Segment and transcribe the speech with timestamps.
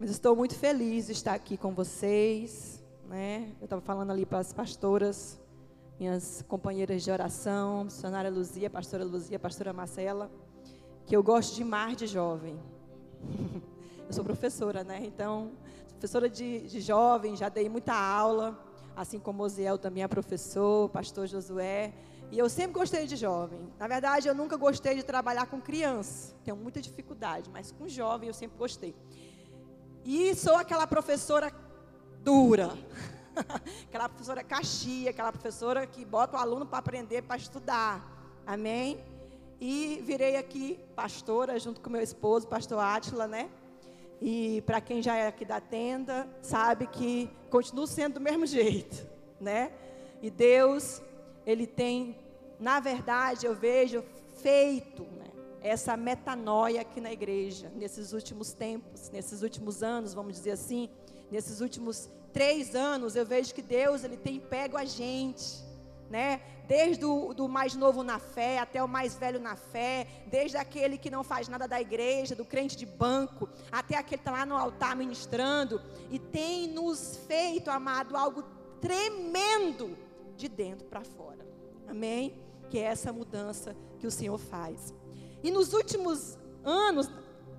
[0.00, 2.82] Mas estou muito feliz de estar aqui com vocês.
[3.06, 3.52] Né?
[3.60, 5.38] Eu estava falando ali para as pastoras,
[5.98, 10.32] minhas companheiras de oração, missionária Luzia, pastora Luzia, pastora Marcela,
[11.04, 12.58] que eu gosto demais de jovem.
[14.08, 15.02] eu sou professora, né?
[15.04, 15.52] Então,
[15.90, 18.58] professora de, de jovem, já dei muita aula,
[18.96, 21.92] assim como Oziel também é professor, pastor Josué.
[22.30, 23.60] E eu sempre gostei de jovem.
[23.78, 26.34] Na verdade, eu nunca gostei de trabalhar com criança.
[26.42, 28.94] Tenho muita dificuldade, mas com jovem eu sempre gostei.
[30.04, 31.52] E sou aquela professora
[32.22, 32.72] dura.
[33.88, 38.42] aquela professora caxia, aquela professora que bota o aluno para aprender, para estudar.
[38.46, 39.02] Amém?
[39.60, 43.50] E virei aqui pastora junto com meu esposo, pastor Átila, né?
[44.20, 49.06] E para quem já é aqui da tenda, sabe que continuo sendo do mesmo jeito,
[49.40, 49.72] né?
[50.22, 51.02] E Deus
[51.46, 52.16] ele tem,
[52.58, 54.04] na verdade, eu vejo
[54.42, 55.06] feito
[55.62, 60.88] essa metanoia aqui na igreja, nesses últimos tempos, nesses últimos anos, vamos dizer assim,
[61.30, 65.64] nesses últimos três anos, eu vejo que Deus ele tem pego a gente,
[66.08, 66.40] né?
[66.66, 70.96] Desde o do mais novo na fé até o mais velho na fé, desde aquele
[70.96, 74.46] que não faz nada da igreja, do crente de banco, até aquele que está lá
[74.46, 75.80] no altar ministrando,
[76.10, 78.44] e tem nos feito, amado, algo
[78.80, 79.96] tremendo
[80.36, 81.46] de dentro para fora.
[81.86, 82.40] Amém?
[82.68, 84.94] Que é essa mudança que o Senhor faz.
[85.42, 87.08] E nos últimos anos,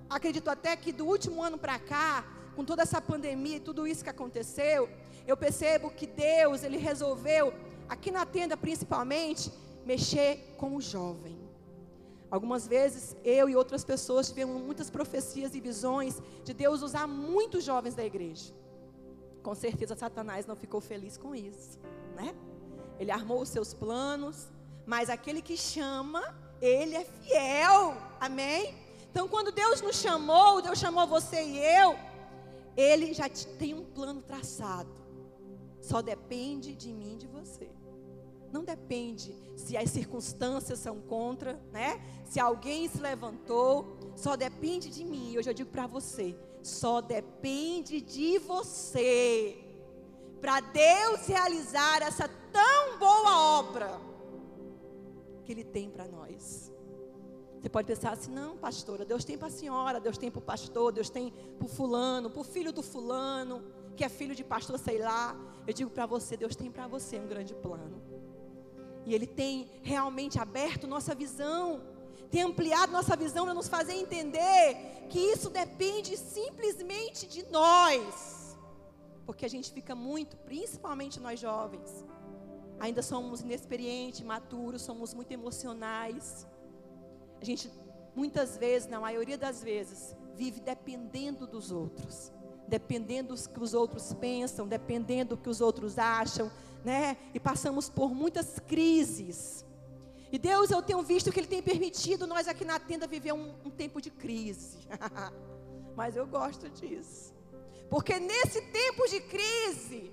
[0.08, 4.04] acredito até que do último ano para cá, com toda essa pandemia e tudo isso
[4.04, 4.88] que aconteceu,
[5.26, 7.52] eu percebo que Deus, ele resolveu,
[7.88, 9.52] aqui na tenda principalmente,
[9.84, 11.38] mexer com o jovem.
[12.30, 17.62] Algumas vezes eu e outras pessoas tivemos muitas profecias e visões de Deus usar muitos
[17.62, 18.54] jovens da igreja.
[19.42, 21.78] Com certeza Satanás não ficou feliz com isso,
[22.14, 22.34] né?
[22.98, 24.48] Ele armou os seus planos,
[24.86, 26.22] mas aquele que chama,
[26.62, 27.96] ele é fiel.
[28.20, 28.74] Amém?
[29.10, 31.98] Então, quando Deus nos chamou, Deus chamou você e eu,
[32.76, 34.90] ele já tem um plano traçado.
[35.80, 37.68] Só depende de mim e de você.
[38.52, 42.00] Não depende se as circunstâncias são contra, né?
[42.24, 45.36] Se alguém se levantou, só depende de mim.
[45.36, 49.58] Hoje eu digo para você, só depende de você
[50.40, 54.11] para Deus realizar essa tão boa obra
[55.42, 56.72] que Ele tem para nós.
[57.60, 60.42] Você pode pensar assim, não, pastora, Deus tem para a senhora, Deus tem para o
[60.42, 63.62] pastor, Deus tem para o fulano, para o filho do fulano,
[63.96, 65.36] que é filho de pastor, sei lá.
[65.64, 68.02] Eu digo para você, Deus tem para você um grande plano.
[69.06, 71.82] E Ele tem realmente aberto nossa visão,
[72.32, 78.56] tem ampliado nossa visão para nos fazer entender que isso depende simplesmente de nós.
[79.24, 82.04] Porque a gente fica muito, principalmente nós jovens,
[82.82, 86.44] ainda somos inexperientes, maturos, somos muito emocionais.
[87.40, 87.70] A gente,
[88.12, 92.32] muitas vezes, na maioria das vezes, vive dependendo dos outros,
[92.66, 96.50] dependendo do que os outros pensam, dependendo do que os outros acham,
[96.84, 97.16] né?
[97.32, 99.64] E passamos por muitas crises.
[100.32, 103.54] E Deus, eu tenho visto que Ele tem permitido nós aqui na tenda viver um,
[103.64, 104.78] um tempo de crise.
[105.94, 107.32] Mas eu gosto disso.
[107.88, 110.12] Porque nesse tempo de crise,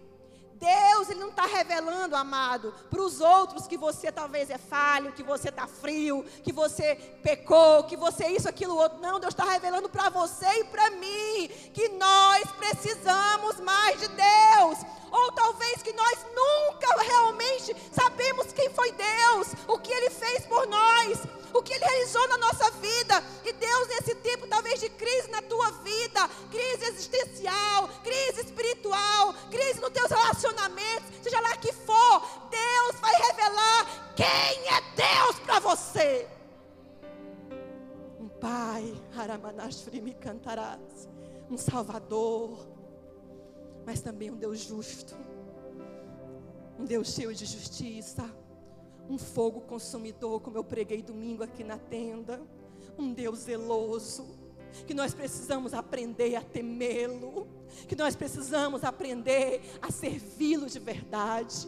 [0.59, 5.23] Deus ele não está revelando, amado, para os outros que você talvez é falho, que
[5.23, 8.99] você está frio, que você pecou, que você isso, aquilo, outro.
[8.99, 14.79] Não, Deus está revelando para você e para mim que nós precisamos mais de Deus.
[15.11, 20.67] Ou talvez que nós nunca realmente sabemos quem foi Deus, o que Ele fez por
[20.67, 21.19] nós,
[21.53, 23.23] o que Ele realizou na nossa vida.
[23.43, 29.79] E Deus, nesse tempo, talvez de crise na tua vida, crise existencial, crise espiritual, crise
[29.79, 36.27] nos teus relacionamentos, seja lá que for, Deus vai revelar quem é Deus para você.
[38.19, 41.09] Um Pai, Aramanashri me cantarás,
[41.49, 42.67] um Salvador,
[43.85, 45.15] mas também um Deus justo,
[46.77, 48.38] um Deus cheio de justiça
[49.09, 52.39] um fogo consumidor, como eu preguei domingo aqui na tenda,
[52.97, 54.27] um Deus zeloso,
[54.85, 57.47] que nós precisamos aprender a temê-lo,
[57.87, 61.67] que nós precisamos aprender a servi-lo de verdade,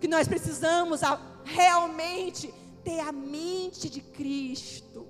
[0.00, 1.00] que nós precisamos
[1.42, 2.52] realmente
[2.82, 5.06] ter a mente de Cristo,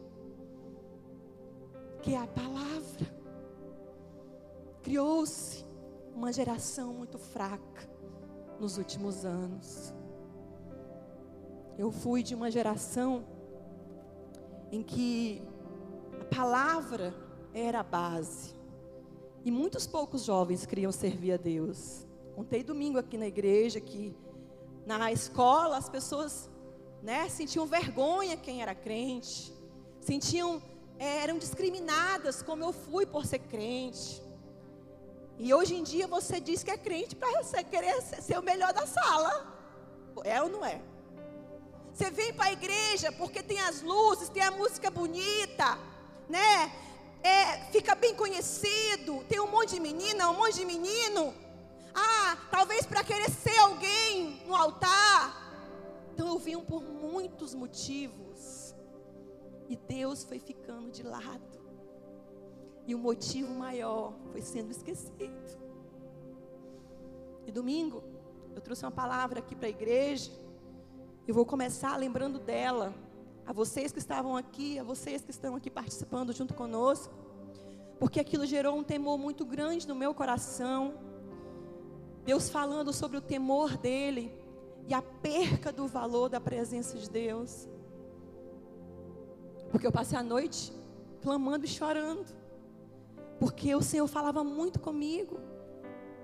[2.03, 3.13] que é a palavra.
[4.83, 5.65] Criou-se
[6.15, 7.91] uma geração muito fraca
[8.61, 9.93] nos últimos anos.
[11.77, 13.25] Eu fui de uma geração
[14.71, 15.43] em que
[16.21, 17.15] a palavra
[17.53, 18.55] era a base.
[19.45, 22.07] E muitos poucos jovens queriam servir a Deus.
[22.35, 24.17] Contei domingo aqui na igreja que
[24.87, 26.49] na escola as pessoas
[27.03, 29.53] né, sentiam vergonha quem era crente,
[30.01, 30.63] sentiam,
[30.99, 34.23] eh, eram discriminadas como eu fui por ser crente.
[35.39, 38.87] E hoje em dia você diz que é crente para querer ser o melhor da
[38.87, 39.53] sala.
[40.23, 40.81] É ou não é?
[41.95, 45.79] Você vem para a igreja porque tem as luzes, tem a música bonita,
[46.29, 46.73] né?
[47.23, 51.33] É, fica bem conhecido, tem um monte de menina, um monte de menino.
[51.95, 55.41] Ah, talvez para querer ser alguém no altar.
[56.13, 58.75] Então eu venho por muitos motivos.
[59.69, 61.61] E Deus foi ficando de lado.
[62.89, 65.63] E o motivo maior foi sendo esquecido.
[67.47, 68.03] E domingo,
[68.53, 70.44] eu trouxe uma palavra aqui para a igreja.
[71.27, 72.95] Eu vou começar lembrando dela.
[73.47, 77.15] A vocês que estavam aqui, a vocês que estão aqui participando junto conosco.
[77.99, 80.95] Porque aquilo gerou um temor muito grande no meu coração
[82.25, 84.35] Deus falando sobre o temor dele
[84.89, 87.69] e a perca do valor da presença de Deus.
[89.71, 90.73] Porque eu passei a noite
[91.21, 92.35] clamando e chorando.
[93.39, 95.39] Porque o Senhor falava muito comigo,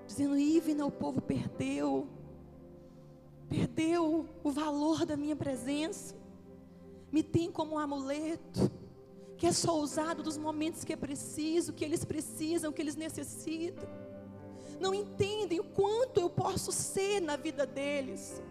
[0.07, 2.07] dizendo: Ivna, o povo perdeu,
[3.51, 6.15] perdeu o valor da minha presença,
[7.11, 8.71] me tem como um amuleto,
[9.37, 13.89] que é só usado dos momentos que é preciso, que eles precisam, que eles necessitam
[14.81, 18.41] não entendem o quanto eu posso ser na vida deles.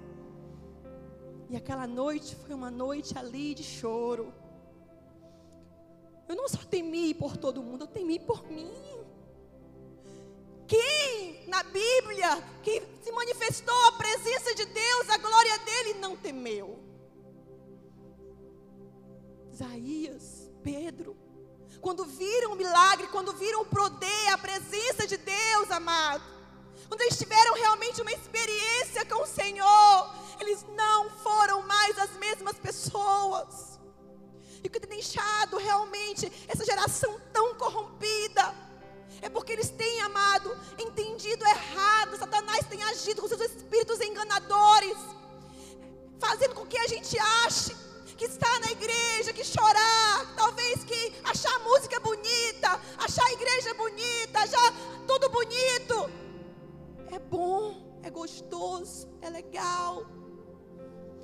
[1.50, 4.32] E aquela noite foi uma noite ali de choro.
[6.28, 8.70] Eu não só temi por todo mundo, eu temi por mim.
[10.70, 16.78] Quem na Bíblia que se manifestou a presença de Deus, a glória dele, não temeu?
[19.52, 21.16] Isaías, Pedro,
[21.80, 26.22] quando viram o milagre, quando viram o poder, a presença de Deus, amado.
[26.86, 32.56] Quando eles tiveram realmente uma experiência com o Senhor, eles não foram mais as mesmas
[32.58, 33.80] pessoas.
[34.62, 38.69] E o que tem deixado realmente essa geração tão corrompida
[39.22, 42.16] é porque eles têm, amado, entendido errado.
[42.16, 44.96] Satanás tem agido com seus espíritos enganadores,
[46.18, 47.76] fazendo com que a gente ache
[48.16, 53.72] que está na igreja, que chorar, talvez que achar a música bonita, achar a igreja
[53.74, 54.74] bonita, achar
[55.06, 56.10] tudo bonito.
[57.10, 60.06] É bom, é gostoso, é legal.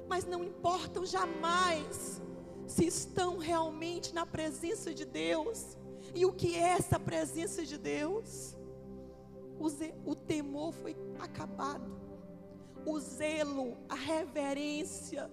[0.09, 2.23] Mas não importam jamais
[2.67, 5.77] se estão realmente na presença de Deus.
[6.17, 8.57] E o que é essa presença de Deus?
[9.61, 9.67] O,
[10.11, 12.01] o temor foi acabado.
[12.87, 15.31] O zelo, a reverência,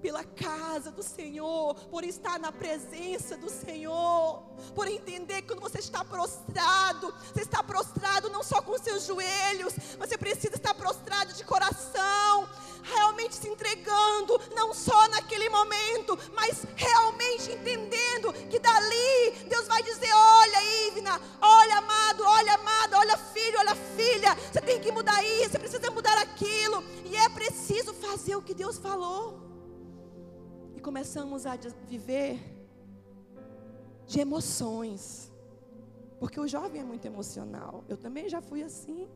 [0.00, 4.42] pela casa do Senhor, por estar na presença do Senhor,
[4.74, 9.74] por entender que quando você está prostrado, você está prostrado não só com seus joelhos,
[9.98, 12.48] você precisa estar prostrado de coração,
[12.82, 20.12] realmente se entregando, não só naquele momento, mas realmente entendendo que dali Deus vai dizer:
[20.12, 25.50] olha, Ivna, olha, amado, olha, amada, olha, filho, olha, filha, você tem que mudar isso,
[25.50, 29.49] você precisa mudar aquilo, e é preciso fazer o que Deus falou
[30.80, 31.56] e começamos a
[31.86, 32.40] viver
[34.06, 35.30] de emoções.
[36.18, 37.84] Porque o jovem é muito emocional.
[37.86, 39.06] Eu também já fui assim.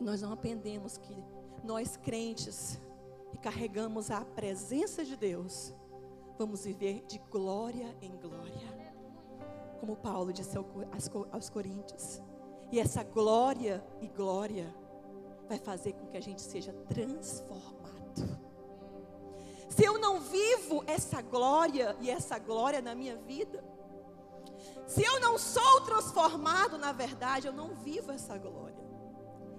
[0.00, 1.14] Nós não aprendemos que
[1.62, 2.80] nós crentes
[3.30, 5.74] que carregamos a presença de Deus,
[6.38, 8.70] vamos viver de glória em glória.
[9.78, 10.56] Como Paulo disse
[11.30, 12.22] aos Coríntios.
[12.72, 14.74] E essa glória e glória
[15.46, 17.79] vai fazer com que a gente seja transformado
[19.80, 23.64] se eu não vivo essa glória e essa glória na minha vida,
[24.86, 28.76] se eu não sou transformado na verdade, eu não vivo essa glória.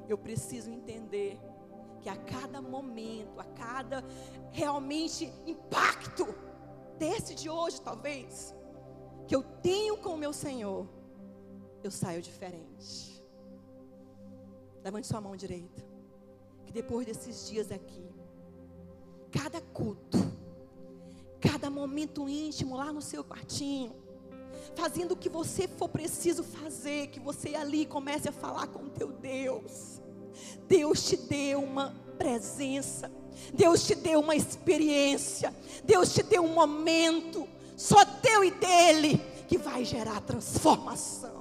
[0.08, 1.40] Eu preciso entender
[2.02, 4.04] que a cada momento, a cada
[4.52, 6.28] realmente impacto
[7.00, 8.54] desse de hoje, talvez,
[9.28, 10.88] que eu tenho com o meu Senhor,
[11.84, 13.24] eu saio diferente.
[14.84, 15.84] Levante sua mão direita.
[16.68, 18.11] Que depois desses dias aqui,
[19.32, 20.18] cada culto,
[21.40, 23.96] cada momento íntimo lá no seu quartinho,
[24.76, 29.12] fazendo o que você for preciso fazer, que você ali comece a falar com teu
[29.12, 30.02] Deus.
[30.68, 33.12] Deus te deu uma presença,
[33.54, 39.58] Deus te deu uma experiência, Deus te deu um momento, só teu e dele, que
[39.58, 41.41] vai gerar transformação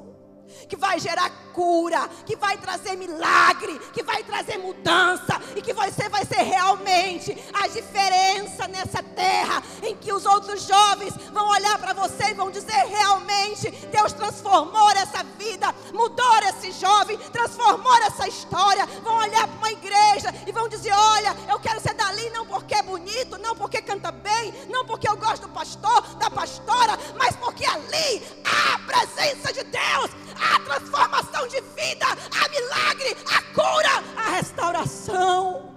[0.69, 6.09] que vai gerar cura, que vai trazer milagre, que vai trazer mudança e que você
[6.09, 11.93] vai ser realmente a diferença nessa terra em que os outros jovens vão olhar para
[11.93, 18.87] você e vão dizer realmente Deus transformou essa vida, mudou esse jovem, transformou essa história.
[19.03, 22.75] Vão olhar para uma igreja e vão dizer: "Olha, eu quero ser dali não porque
[22.75, 27.37] é bonito, não porque canta bem, não porque eu gosto do pastor, da pastora, mas
[27.37, 34.03] porque ali há a presença de Deus, há transformação de vida, há milagre, há cura,
[34.17, 35.71] há restauração.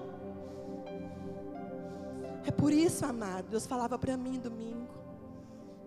[2.45, 4.93] É por isso, amado, Deus falava para mim domingo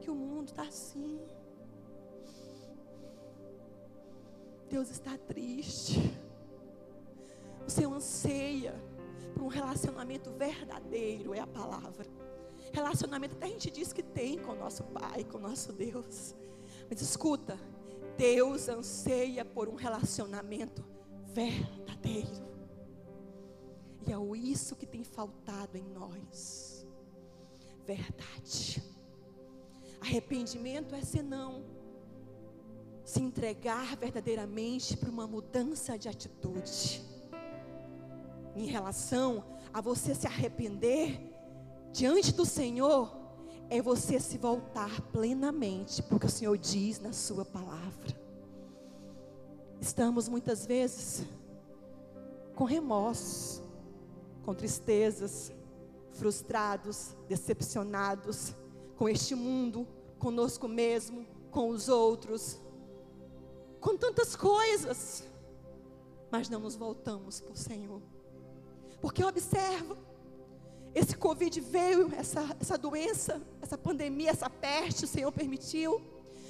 [0.01, 1.19] que o mundo está assim.
[4.69, 6.17] Deus está triste.
[7.67, 8.75] O Senhor anseia
[9.35, 12.07] por um relacionamento verdadeiro, é a palavra.
[12.73, 16.35] Relacionamento até a gente diz que tem com o nosso Pai, com o nosso Deus.
[16.89, 17.59] Mas escuta,
[18.17, 20.85] Deus anseia por um relacionamento
[21.33, 22.47] verdadeiro.
[24.07, 26.87] E é isso que tem faltado em nós.
[27.85, 28.83] Verdade.
[30.01, 31.65] Arrependimento é senão
[33.05, 37.03] se entregar verdadeiramente para uma mudança de atitude.
[38.55, 41.33] Em relação a você se arrepender
[41.93, 43.16] diante do Senhor,
[43.69, 48.27] é você se voltar plenamente porque o Senhor diz na Sua palavra.
[49.81, 51.25] Estamos muitas vezes
[52.55, 53.63] com remorsos,
[54.45, 55.53] com tristezas,
[56.13, 58.55] frustrados, decepcionados
[58.97, 59.87] com este mundo,
[60.19, 62.61] conosco mesmo, com os outros,
[63.81, 65.25] com tantas coisas,
[66.31, 68.01] mas não nos voltamos para o Senhor.
[69.01, 69.97] Porque observa,
[70.97, 76.01] esse Covid veio, essa, essa doença, essa pandemia, essa peste, o Senhor permitiu.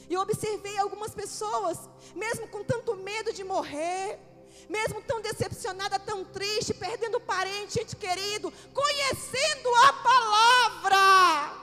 [0.09, 4.21] E eu observei algumas pessoas, mesmo com tanto medo de morrer,
[4.69, 11.59] mesmo tão decepcionada, tão triste, perdendo parente, gente querido, conhecendo a palavra,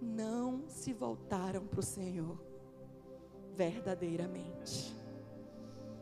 [0.00, 2.38] não se voltaram para o Senhor
[3.54, 4.96] verdadeiramente.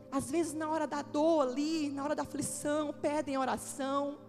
[0.09, 4.28] Às vezes, na hora da dor ali, na hora da aflição, pedem oração,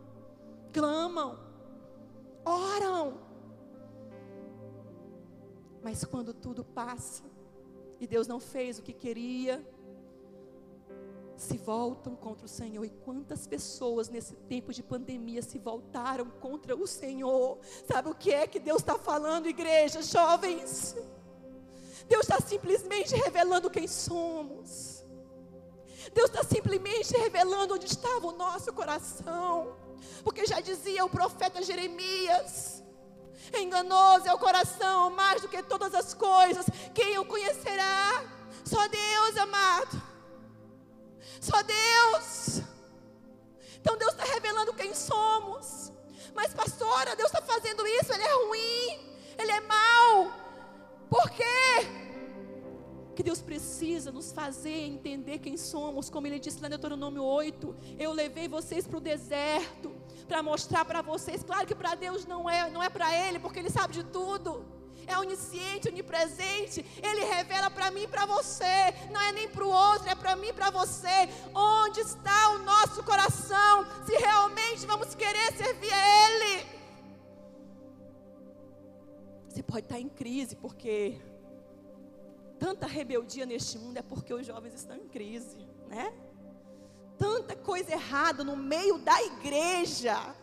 [0.72, 1.38] clamam,
[2.44, 3.18] oram.
[5.82, 7.22] Mas quando tudo passa
[7.98, 9.64] e Deus não fez o que queria,
[11.36, 12.84] se voltam contra o Senhor.
[12.84, 17.58] E quantas pessoas nesse tempo de pandemia se voltaram contra o Senhor?
[17.90, 20.94] Sabe o que é que Deus está falando, igreja, jovens?
[22.06, 25.02] Deus está simplesmente revelando quem somos.
[26.12, 29.76] Deus está simplesmente revelando onde estava o nosso coração.
[30.22, 32.82] Porque já dizia o profeta Jeremias:
[33.58, 36.66] enganoso é o coração mais do que todas as coisas.
[36.94, 38.24] Quem o conhecerá?
[38.64, 40.02] Só Deus, amado.
[41.40, 42.62] Só Deus.
[43.80, 45.90] Então Deus está revelando quem somos.
[46.34, 50.32] Mas, pastora, Deus está fazendo isso, Ele é ruim, Ele é mau.
[51.08, 52.09] Por quê?
[53.20, 57.76] Que Deus precisa nos fazer entender quem somos, como Ele disse lá no Deuteronômio 8:
[57.98, 59.94] Eu levei vocês para o deserto
[60.26, 61.42] para mostrar para vocês.
[61.42, 64.64] Claro que para Deus não é, não é para Ele, porque Ele sabe de tudo.
[65.06, 66.82] É onisciente, onipresente.
[67.02, 68.94] Ele revela para mim e para você.
[69.12, 71.28] Não é nem para o outro, é para mim e para você.
[71.54, 73.84] Onde está o nosso coração?
[74.06, 76.66] Se realmente vamos querer servir a Ele.
[79.46, 81.20] Você pode estar em crise porque
[82.60, 86.12] tanta rebeldia neste mundo é porque os jovens estão em crise, né?
[87.16, 90.34] Tanta coisa errada no meio da igreja,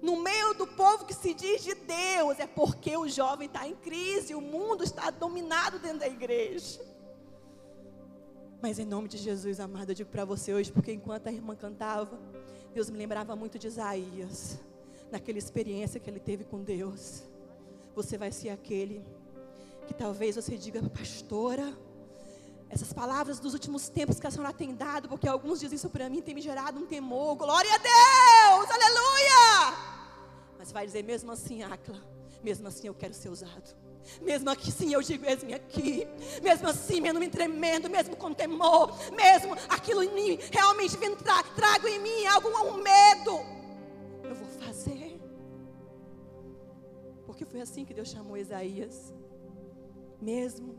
[0.00, 3.74] no meio do povo que se diz de Deus, é porque o jovem está em
[3.74, 6.80] crise, o mundo está dominado dentro da igreja.
[8.62, 11.56] Mas em nome de Jesus, amada, eu digo para você hoje, porque enquanto a irmã
[11.56, 12.18] cantava,
[12.72, 14.60] Deus me lembrava muito de Isaías,
[15.10, 17.24] naquela experiência que ele teve com Deus.
[17.94, 19.04] Você vai ser aquele
[19.86, 21.76] que talvez você diga, pastora,
[22.68, 26.10] essas palavras dos últimos tempos que a senhora tem dado, porque alguns dizem isso para
[26.10, 29.78] mim, tem me gerado um temor, glória a Deus, aleluia!
[30.58, 32.02] Mas vai dizer, mesmo assim, Acla,
[32.42, 33.86] mesmo assim eu quero ser usado.
[34.22, 36.06] Mesmo aqui, sim, eu digo, eis-me aqui.
[36.40, 41.42] Mesmo assim, mesmo me tremendo, mesmo com temor, mesmo aquilo em mim, realmente vindo, tra
[41.42, 43.40] trago em mim algo, um medo.
[44.22, 45.20] Eu vou fazer.
[47.26, 49.12] Porque foi assim que Deus chamou Isaías
[50.20, 50.74] mesmo.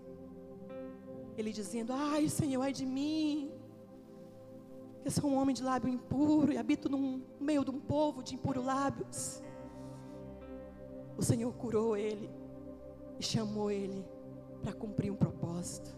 [1.37, 3.51] Ele dizendo: Ai, Senhor, ai de mim.
[5.05, 8.35] Eu sou um homem de lábio impuro e habito no meio de um povo de
[8.35, 9.41] impuros lábios.
[11.17, 12.29] O Senhor curou ele
[13.19, 14.05] e chamou ele
[14.61, 15.95] para cumprir um propósito.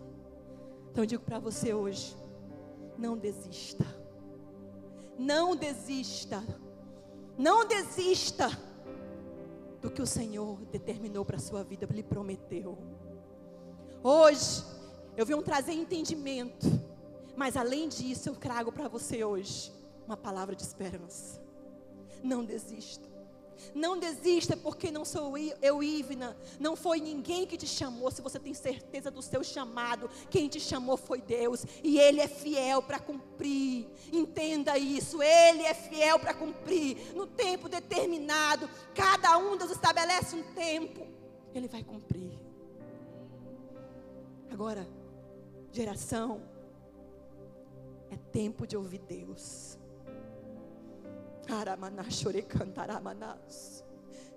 [0.91, 2.15] Então eu digo para você hoje:
[2.97, 3.85] não desista.
[5.17, 6.43] Não desista.
[7.37, 8.49] Não desista
[9.81, 12.77] do que o Senhor determinou para a sua vida, lhe prometeu.
[14.03, 14.63] Hoje,
[15.17, 16.67] eu venho trazer entendimento.
[17.35, 19.71] Mas além disso, eu trago para você hoje
[20.05, 21.41] uma palavra de esperança.
[22.23, 23.07] Não desista.
[23.73, 26.35] Não desista, porque não sou eu, Ivna.
[26.59, 28.09] Não foi ninguém que te chamou.
[28.09, 31.65] Se você tem certeza do seu chamado, quem te chamou foi Deus.
[31.83, 33.87] E Ele é fiel para cumprir.
[34.11, 35.21] Entenda isso.
[35.21, 36.97] Ele é fiel para cumprir.
[37.13, 38.69] No tempo determinado.
[38.95, 41.05] Cada um Deus estabelece um tempo.
[41.53, 42.48] Ele vai cumprir.
[44.51, 44.87] Agora,
[45.71, 46.41] geração,
[48.09, 49.77] é tempo de ouvir Deus.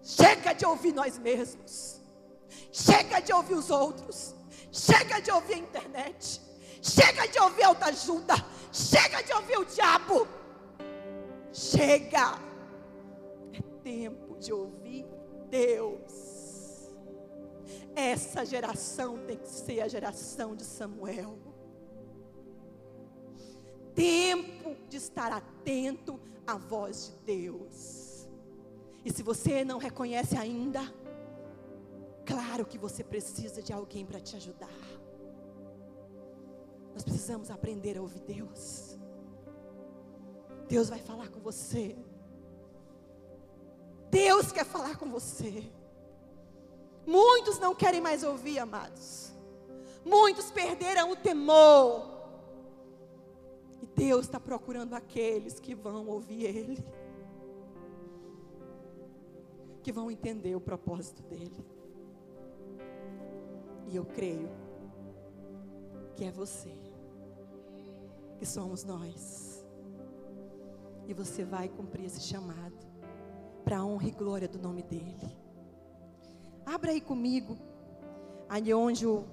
[0.03, 2.01] Chega de ouvir nós mesmos.
[2.71, 4.35] Chega de ouvir os outros.
[4.71, 6.41] Chega de ouvir a internet.
[6.81, 8.35] Chega de ouvir autoajuda.
[8.73, 10.27] Chega de ouvir o diabo.
[11.53, 12.39] Chega.
[13.53, 15.07] É tempo de ouvir
[15.51, 16.32] Deus.
[17.95, 21.39] Essa geração tem que ser a geração de Samuel.
[23.95, 28.29] Tempo de estar atento a voz de Deus.
[29.05, 30.81] E se você não reconhece ainda,
[32.25, 34.69] claro que você precisa de alguém para te ajudar.
[36.95, 38.99] Nós precisamos aprender a ouvir Deus.
[40.69, 41.97] Deus vai falar com você.
[44.11, 45.71] Deus quer falar com você.
[47.07, 49.33] Muitos não querem mais ouvir, amados.
[50.05, 52.11] Muitos perderam o temor.
[53.81, 56.85] E Deus está procurando aqueles que vão ouvir Ele,
[59.83, 61.67] que vão entender o propósito dEle.
[63.89, 64.49] E eu creio
[66.15, 66.73] que é você,
[68.39, 69.67] que somos nós.
[71.09, 72.87] E você vai cumprir esse chamado
[73.65, 75.42] para a honra e glória do nome dEle.
[76.65, 77.57] Abra aí comigo,
[78.49, 79.25] ali onde o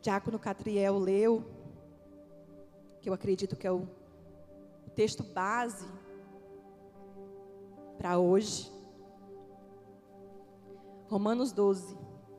[0.00, 1.44] diácono Catriel leu
[3.00, 3.86] que eu acredito que é o
[4.94, 5.86] texto base
[7.96, 8.72] para hoje.
[11.08, 11.96] Romanos 12,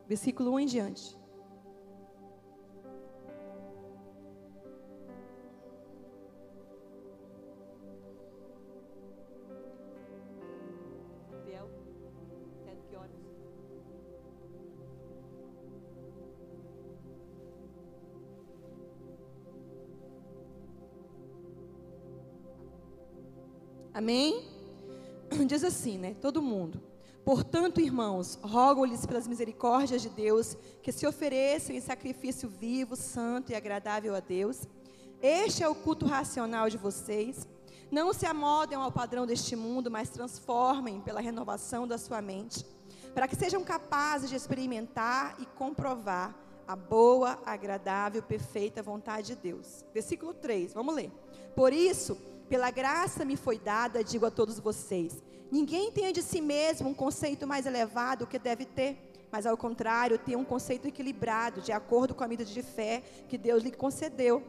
[0.08, 1.19] versículo 1 em diante.
[24.00, 24.46] Amém?
[25.46, 26.16] Diz assim, né?
[26.22, 26.82] Todo mundo.
[27.26, 33.56] Portanto, irmãos, rogo-lhes pelas misericórdias de Deus que se ofereçam em sacrifício vivo, santo e
[33.56, 34.62] agradável a Deus.
[35.22, 37.46] Este é o culto racional de vocês.
[37.92, 42.66] Não se amodem ao padrão deste mundo, mas transformem pela renovação da sua mente,
[43.14, 46.34] para que sejam capazes de experimentar e comprovar
[46.66, 49.84] a boa, agradável, perfeita vontade de Deus.
[49.94, 51.12] Versículo 3, vamos ler.
[51.54, 52.18] Por isso,
[52.50, 56.94] pela graça me foi dada, digo a todos vocês: ninguém tenha de si mesmo um
[56.94, 58.98] conceito mais elevado que deve ter,
[59.32, 63.38] mas ao contrário, tenha um conceito equilibrado, de acordo com a medida de fé que
[63.38, 64.44] Deus lhe concedeu.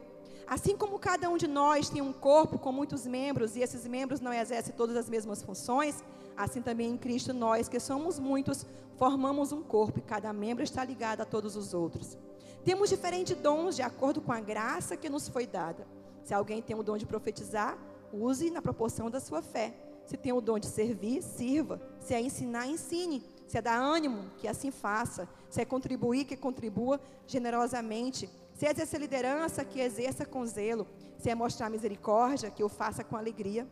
[0.47, 4.19] Assim como cada um de nós tem um corpo com muitos membros e esses membros
[4.19, 6.03] não exercem todas as mesmas funções,
[6.35, 8.65] assim também em Cristo nós, que somos muitos,
[8.97, 12.17] formamos um corpo e cada membro está ligado a todos os outros.
[12.65, 15.87] Temos diferentes dons de acordo com a graça que nos foi dada.
[16.23, 17.77] Se alguém tem o dom de profetizar,
[18.13, 19.73] use na proporção da sua fé.
[20.05, 21.81] Se tem o dom de servir, sirva.
[21.99, 23.23] Se é ensinar, ensine.
[23.47, 25.27] Se é dar ânimo, que assim faça.
[25.49, 28.29] Se é contribuir, que contribua generosamente.
[28.53, 30.87] Se é exercer liderança, que exerça com zelo.
[31.17, 33.67] Se é mostrar misericórdia, que o faça com alegria.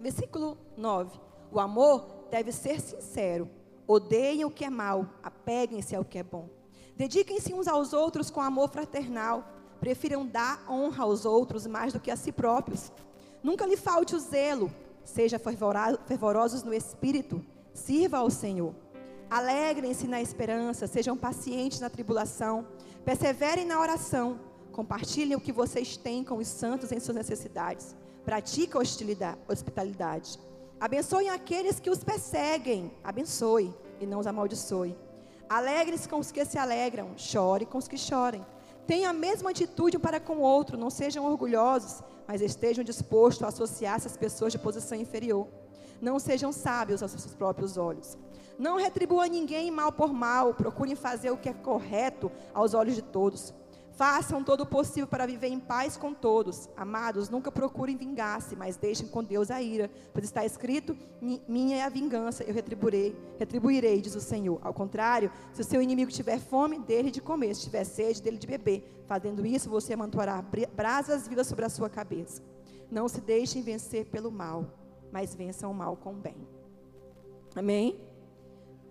[0.00, 1.18] Versículo 9.
[1.52, 3.48] O amor deve ser sincero.
[3.86, 6.48] Odeiem o que é mal, apeguem-se ao que é bom.
[6.96, 9.44] Dediquem-se uns aos outros com amor fraternal.
[9.78, 12.90] Prefiram dar honra aos outros mais do que a si próprios.
[13.44, 14.72] Nunca lhe falte o zelo.
[15.04, 17.44] Seja fervorosos no espírito.
[17.74, 18.74] Sirva ao Senhor.
[19.28, 20.86] Alegrem-se na esperança.
[20.86, 22.66] Sejam pacientes na tribulação.
[23.04, 24.40] Perseverem na oração.
[24.72, 27.94] Compartilhem o que vocês têm com os santos em suas necessidades.
[28.24, 28.80] Pratique a
[29.46, 30.40] hospitalidade.
[30.80, 32.90] Abençoem aqueles que os perseguem.
[33.04, 34.96] Abençoe e não os amaldiçoe.
[35.46, 37.12] Alegre-se com os que se alegram.
[37.18, 38.44] Chore com os que chorem.
[38.86, 40.76] Tenha a mesma atitude para com o outro.
[40.76, 45.46] Não sejam orgulhosos mas estejam dispostos a associar-se às pessoas de posição inferior.
[46.00, 48.16] Não sejam sábios aos seus próprios olhos.
[48.58, 53.02] Não retribua ninguém mal por mal, procurem fazer o que é correto aos olhos de
[53.02, 53.52] todos.
[53.96, 56.68] Façam todo o possível para viver em paz com todos.
[56.76, 60.96] Amados, nunca procurem vingar-se, mas deixem com Deus a ira, pois está escrito:
[61.46, 64.58] Minha é a vingança, eu retribuirei, retribuirei, diz o Senhor.
[64.62, 68.36] Ao contrário, se o seu inimigo tiver fome, dele de comer, se tiver sede, dele
[68.36, 69.04] de beber.
[69.06, 70.42] Fazendo isso, você amontoará
[70.74, 72.42] brasas vivas sobre a sua cabeça.
[72.90, 74.66] Não se deixem vencer pelo mal,
[75.12, 76.36] mas vençam o mal com o bem.
[77.54, 78.00] Amém?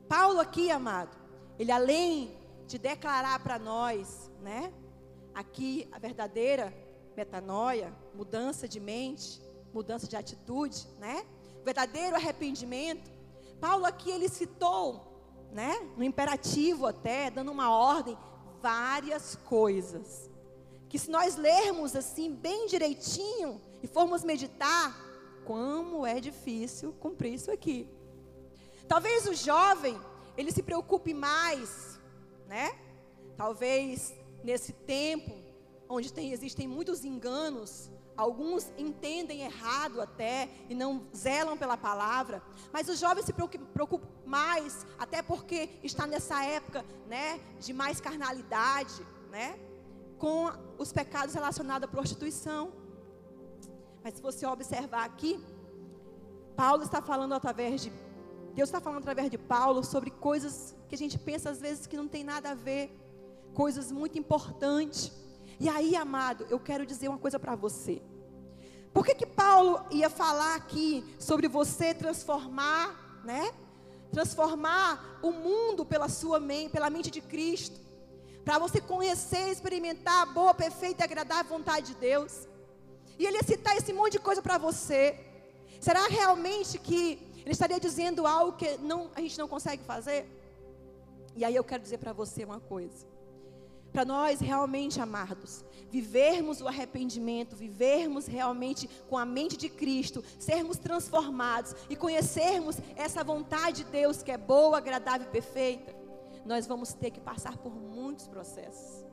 [0.07, 1.17] Paulo aqui, amado,
[1.59, 2.31] ele além
[2.67, 4.71] de declarar para nós, né?
[5.33, 6.73] Aqui a verdadeira
[7.15, 9.41] metanoia, mudança de mente,
[9.73, 11.25] mudança de atitude, né?
[11.63, 13.11] Verdadeiro arrependimento.
[13.59, 15.79] Paulo aqui ele citou, né?
[15.97, 18.17] No imperativo até, dando uma ordem,
[18.61, 20.29] várias coisas.
[20.89, 24.95] Que se nós lermos assim bem direitinho e formos meditar,
[25.45, 27.87] como é difícil cumprir isso aqui.
[28.87, 29.99] Talvez o jovem,
[30.37, 31.99] ele se preocupe mais,
[32.47, 32.77] né?
[33.35, 35.31] Talvez nesse tempo
[35.87, 42.87] onde tem, existem muitos enganos, alguns entendem errado até e não zelam pela palavra, mas
[42.89, 49.05] o jovem se preocupa, preocupa mais, até porque está nessa época, né, de mais carnalidade,
[49.29, 49.57] né,
[50.17, 52.71] com os pecados relacionados à prostituição.
[54.03, 55.43] Mas se você observar aqui,
[56.55, 57.91] Paulo está falando através de
[58.53, 61.97] Deus está falando através de Paulo sobre coisas que a gente pensa às vezes que
[61.97, 62.95] não tem nada a ver,
[63.53, 65.11] coisas muito importantes.
[65.59, 68.01] E aí, amado, eu quero dizer uma coisa para você.
[68.93, 73.51] Por que, que Paulo ia falar aqui sobre você transformar, né?
[74.11, 77.79] Transformar o mundo pela sua mente, pela mente de Cristo.
[78.45, 82.47] Para você conhecer, experimentar a boa, perfeita e agradável vontade de Deus.
[83.17, 85.17] E ele ia citar esse monte de coisa para você.
[85.79, 90.27] Será realmente que ele estaria dizendo algo que não, a gente não consegue fazer.
[91.35, 93.12] E aí eu quero dizer para você uma coisa.
[93.93, 100.79] Para nós realmente amados, vivermos o arrependimento, vivermos realmente com a mente de Cristo, sermos
[100.79, 105.95] transformados e conhecermos essa vontade de Deus que é boa, agradável e perfeita,
[106.43, 109.05] nós vamos ter que passar por muitos processos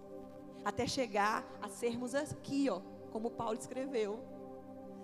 [0.65, 2.81] até chegar a sermos aqui, ó,
[3.13, 4.19] como Paulo escreveu.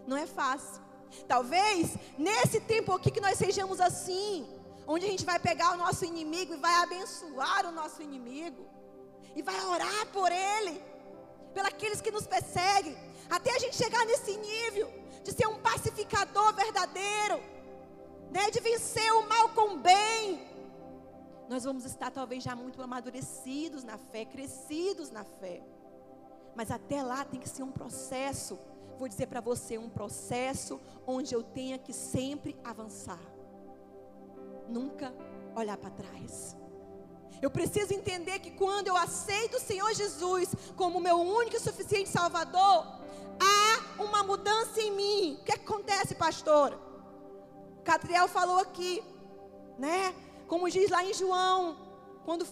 [0.06, 0.82] Não é fácil.
[1.28, 4.46] Talvez nesse tempo aqui que nós sejamos assim,
[4.86, 8.75] onde a gente vai pegar o nosso inimigo e vai abençoar o nosso inimigo,
[9.36, 10.82] e vai orar por ele,
[11.54, 12.96] pelos que nos perseguem,
[13.30, 17.40] até a gente chegar nesse nível de ser um pacificador verdadeiro,
[18.30, 20.44] né, de vencer o mal com o bem.
[21.48, 25.62] Nós vamos estar talvez já muito amadurecidos na fé, crescidos na fé.
[26.56, 28.58] Mas até lá tem que ser um processo
[28.98, 33.20] vou dizer para você um processo onde eu tenha que sempre avançar.
[34.68, 35.14] Nunca
[35.54, 36.56] olhar para trás.
[37.42, 42.08] Eu preciso entender que quando eu aceito o Senhor Jesus como meu único e suficiente
[42.08, 42.86] Salvador,
[43.40, 45.38] há uma mudança em mim.
[45.40, 46.78] O que acontece, pastor?
[47.84, 49.02] Catriel falou aqui,
[49.78, 50.14] né?
[50.48, 51.76] Como diz lá em João,
[52.24, 52.46] quando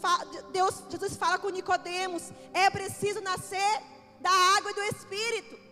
[0.52, 3.82] Deus, Jesus fala com Nicodemos, é preciso nascer
[4.20, 5.63] da água e do Espírito.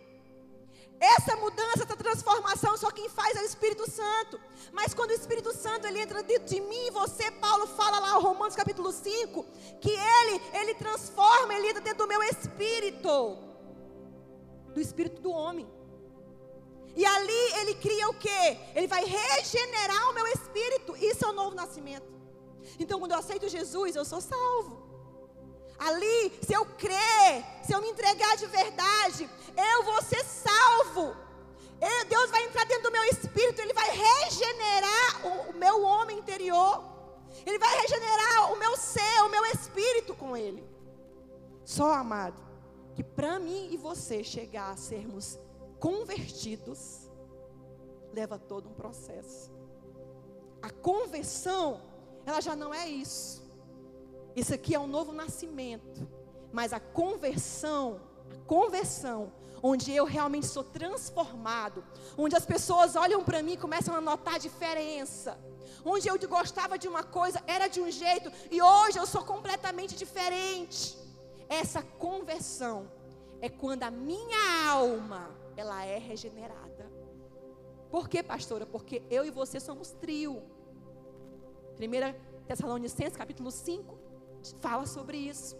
[1.03, 4.39] Essa mudança, essa transformação, só quem faz é o Espírito Santo.
[4.71, 8.55] Mas quando o Espírito Santo ele entra dentro de mim, você, Paulo fala lá Romanos
[8.55, 9.45] capítulo 5,
[9.81, 13.37] que ele, ele transforma, ele entra dentro do meu espírito.
[14.73, 15.67] Do espírito do homem.
[16.95, 18.57] E ali ele cria o quê?
[18.73, 20.95] Ele vai regenerar o meu espírito.
[20.95, 22.07] Isso é o novo nascimento.
[22.79, 24.92] Então, quando eu aceito Jesus, eu sou salvo.
[25.87, 31.15] Ali, se eu crer, se eu me entregar de verdade, eu vou ser salvo.
[31.81, 36.19] Eu, Deus vai entrar dentro do meu espírito, Ele vai regenerar o, o meu homem
[36.19, 36.83] interior.
[37.45, 40.63] Ele vai regenerar o meu ser, o meu espírito com Ele.
[41.65, 42.37] Só, amado,
[42.95, 45.37] que para mim e você chegar a sermos
[45.79, 47.09] convertidos,
[48.13, 49.51] leva todo um processo.
[50.61, 51.81] A conversão,
[52.25, 53.42] ela já não é isso.
[54.35, 56.07] Isso aqui é um novo nascimento.
[56.51, 57.99] Mas a conversão,
[58.31, 61.83] a conversão, onde eu realmente sou transformado,
[62.17, 65.39] onde as pessoas olham para mim e começam a notar a diferença.
[65.85, 69.95] Onde eu gostava de uma coisa, era de um jeito, e hoje eu sou completamente
[69.95, 70.97] diferente.
[71.47, 72.89] Essa conversão
[73.41, 76.91] é quando a minha alma, ela é regenerada.
[77.89, 78.65] Por quê, pastora?
[78.65, 80.41] Porque eu e você somos trio.
[81.79, 84.02] 1 Tessalonicenses capítulo 5,
[84.61, 85.55] fala sobre isso.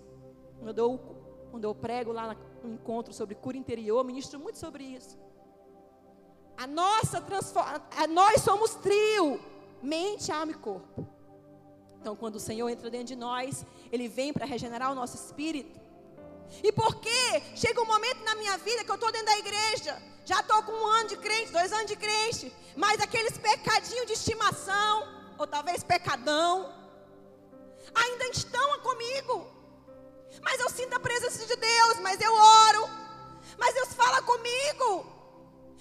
[0.59, 0.99] Quando eu,
[1.51, 5.17] quando eu prego lá no encontro sobre cura interior, ministro muito sobre isso.
[6.55, 9.39] A nossa transformação, nós somos trio,
[9.81, 11.07] mente, alma e corpo.
[11.99, 15.79] Então, quando o Senhor entra dentro de nós, Ele vem para regenerar o nosso espírito.
[16.61, 17.41] E por quê?
[17.55, 20.71] Chega um momento na minha vida que eu estou dentro da igreja, já estou com
[20.71, 25.83] um ano de crente, dois anos de crente, mas aqueles pecadinhos de estimação, ou talvez
[25.83, 26.71] pecadão,
[27.93, 29.47] ainda estão comigo.
[30.41, 32.89] Mas eu sinto a presença de Deus, mas eu oro.
[33.57, 35.05] Mas Deus fala comigo.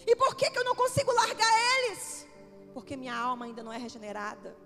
[0.06, 2.26] E por que, que eu não consigo largar eles?
[2.74, 4.56] Porque minha alma ainda não é regenerada.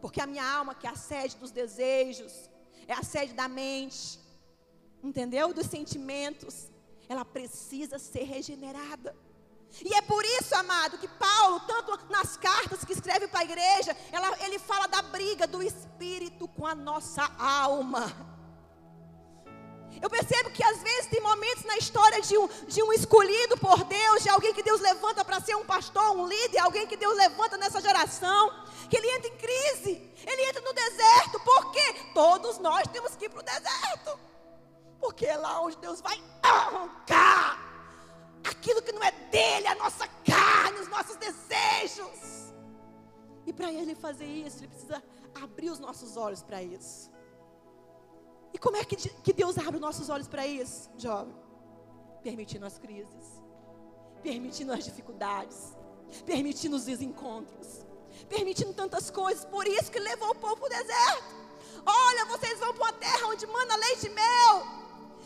[0.00, 2.50] Porque a minha alma, que é a sede dos desejos,
[2.86, 4.18] é a sede da mente,
[5.02, 5.52] entendeu?
[5.52, 6.70] Dos sentimentos,
[7.08, 9.14] ela precisa ser regenerada.
[9.84, 13.96] E é por isso, amado, que Paulo, tanto nas cartas que escreve para a igreja,
[14.10, 18.12] ela, ele fala da briga do espírito com a nossa alma.
[20.02, 23.84] Eu percebo que às vezes tem momentos na história de um, de um escolhido por
[23.84, 27.16] Deus, de alguém que Deus levanta para ser um pastor, um líder, alguém que Deus
[27.16, 32.86] levanta nessa geração, que ele entra em crise, ele entra no deserto, porque todos nós
[32.88, 34.18] temos que ir para o deserto,
[35.00, 37.69] porque é lá onde Deus vai arrancar
[38.44, 42.52] aquilo que não é dele, a nossa carne, os nossos desejos.
[43.46, 45.02] E para ele fazer isso, ele precisa
[45.34, 47.10] abrir os nossos olhos para isso.
[48.52, 51.34] E como é que, que Deus abre os nossos olhos para isso, jovem?
[52.22, 53.42] Permitindo as crises,
[54.22, 55.76] permitindo as dificuldades,
[56.26, 57.86] permitindo os desencontros,
[58.28, 59.44] permitindo tantas coisas.
[59.44, 61.40] Por isso que levou o povo para o deserto.
[61.86, 64.80] Olha, vocês vão para uma terra onde manda leite e mel.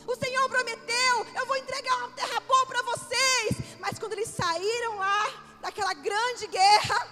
[0.07, 3.79] O Senhor prometeu: eu vou entregar uma terra boa para vocês.
[3.81, 7.07] Mas quando eles saíram lá daquela grande guerra,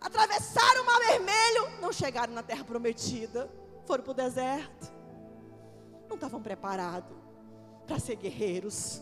[0.00, 3.50] atravessaram o Mar Vermelho, não chegaram na terra prometida,
[3.86, 4.92] foram para o deserto.
[6.08, 7.16] Não estavam preparados
[7.86, 9.00] para ser guerreiros.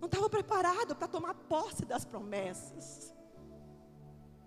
[0.00, 3.12] Não estavam preparados para tomar posse das promessas.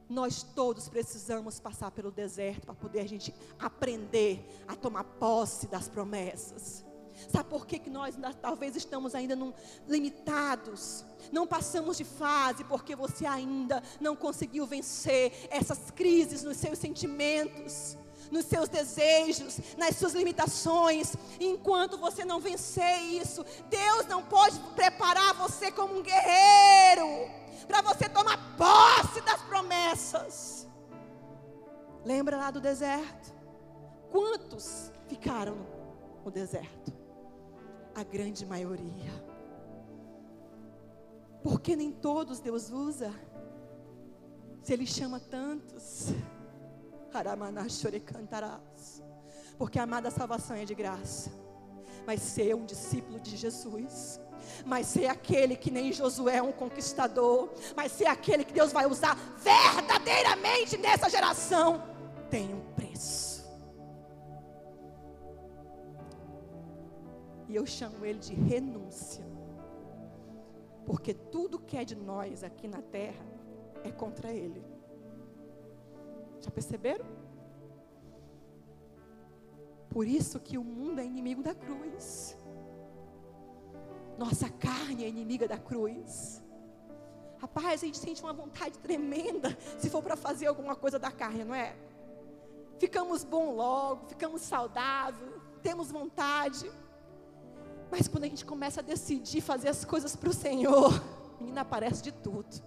[0.08, 5.88] Nós todos precisamos passar pelo deserto para poder a gente aprender a tomar posse das
[5.88, 6.86] promessas.
[7.32, 9.54] Sabe por que, que nós talvez estamos ainda num,
[9.88, 11.06] limitados?
[11.32, 17.98] Não passamos de fase porque você ainda não conseguiu vencer essas crises nos seus sentimentos,
[18.32, 21.16] nos seus desejos, nas suas limitações.
[21.40, 27.30] Enquanto você não vencer isso, Deus não pode preparar você como um guerreiro
[27.68, 30.68] para você tomar posse das promessas.
[32.04, 33.34] Lembra lá do deserto?
[34.12, 35.58] Quantos ficaram
[36.24, 36.95] no deserto?
[37.96, 39.12] A grande maioria.
[41.42, 43.14] Porque nem todos Deus usa.
[44.62, 46.08] Se Ele chama tantos.
[48.00, 49.02] cantarás.
[49.58, 51.32] Porque amada salvação é de graça.
[52.06, 54.20] Mas ser um discípulo de Jesus.
[54.66, 57.54] Mas ser aquele que nem Josué é um conquistador.
[57.76, 61.84] Mas ser aquele que Deus vai usar verdadeiramente nessa geração.
[62.30, 63.25] Tem um preço.
[67.48, 69.24] E eu chamo ele de renúncia.
[70.86, 73.26] Porque tudo que é de nós aqui na terra
[73.84, 74.64] é contra ele.
[76.42, 77.06] Já perceberam?
[79.90, 82.38] Por isso que o mundo é inimigo da cruz.
[84.18, 86.44] Nossa carne é inimiga da cruz.
[87.38, 91.44] Rapaz, a gente sente uma vontade tremenda se for para fazer alguma coisa da carne,
[91.44, 91.76] não é?
[92.80, 95.32] Ficamos bom logo, ficamos saudáveis,
[95.62, 96.70] temos vontade.
[97.92, 101.02] Mas quando a gente começa a decidir fazer as coisas para o Senhor,
[101.40, 102.64] menina aparece de tudo.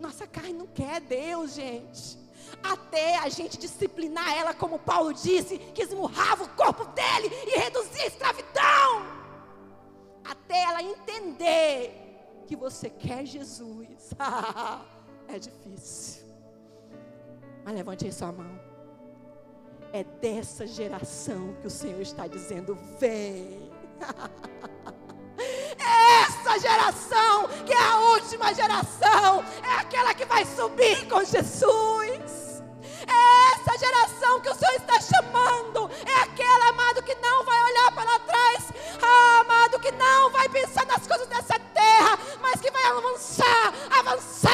[0.00, 2.18] Nossa carne não quer Deus, gente.
[2.62, 8.02] Até a gente disciplinar ela, como Paulo disse, que esmurrava o corpo dele e reduzia
[8.02, 9.22] a escravidão.
[10.24, 14.12] Até ela entender que você quer Jesus.
[15.28, 16.24] é difícil.
[17.64, 18.60] Mas levante aí sua mão.
[19.92, 23.71] É dessa geração que o Senhor está dizendo: vem.
[25.78, 32.62] Essa geração, que é a última geração, é aquela que vai subir com Jesus.
[33.06, 35.90] É essa geração que o Senhor está chamando.
[36.06, 38.72] É aquela, amado, que não vai olhar para trás.
[39.02, 44.51] Ah, amado, que não vai pensar nas coisas dessa terra, mas que vai avançar, avançar,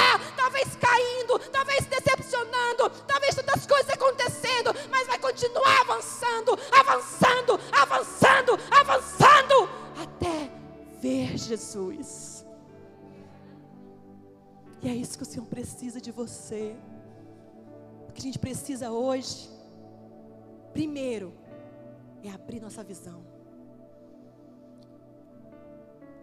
[11.68, 12.46] Jesus.
[14.82, 16.76] E é isso que o Senhor precisa de você.
[18.08, 19.50] O que a gente precisa hoje,
[20.72, 21.32] primeiro,
[22.22, 23.22] é abrir nossa visão.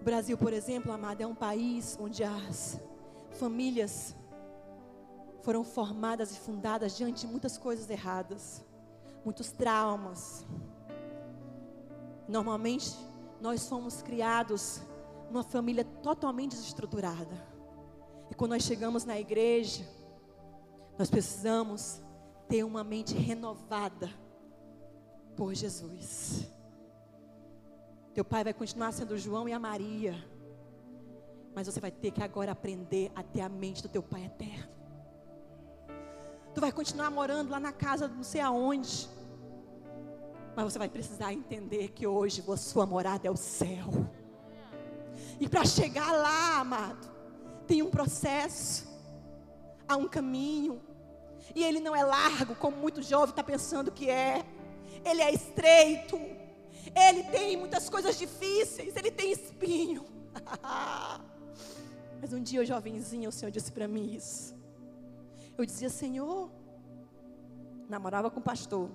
[0.01, 2.79] O Brasil, por exemplo, amado, é um país onde as
[3.31, 4.15] famílias
[5.41, 8.63] foram formadas e fundadas diante de muitas coisas erradas,
[9.23, 10.45] muitos traumas.
[12.27, 12.95] Normalmente,
[13.39, 14.81] nós somos criados
[15.29, 17.55] numa família totalmente desestruturada.
[18.29, 19.87] E quando nós chegamos na igreja,
[20.97, 22.01] nós precisamos
[22.47, 24.09] ter uma mente renovada
[25.35, 26.47] por Jesus.
[28.13, 30.15] Teu pai vai continuar sendo João e a Maria.
[31.53, 34.73] Mas você vai ter que agora aprender a ter a mente do teu pai eterno.
[36.53, 39.09] Tu vai continuar morando lá na casa não sei aonde.
[40.55, 43.89] Mas você vai precisar entender que hoje a sua morada é o céu.
[45.39, 47.09] E para chegar lá, amado,
[47.67, 48.87] tem um processo,
[49.87, 50.81] há um caminho.
[51.53, 54.45] E ele não é largo, como muito jovem está pensando que é.
[55.03, 56.17] Ele é estreito.
[56.95, 58.95] Ele tem muitas coisas difíceis.
[58.95, 60.05] Ele tem espinho.
[62.19, 64.55] Mas um dia, jovenzinho, o Senhor disse para mim isso.
[65.57, 66.49] Eu dizia, Senhor,
[67.87, 68.89] namorava com pastor.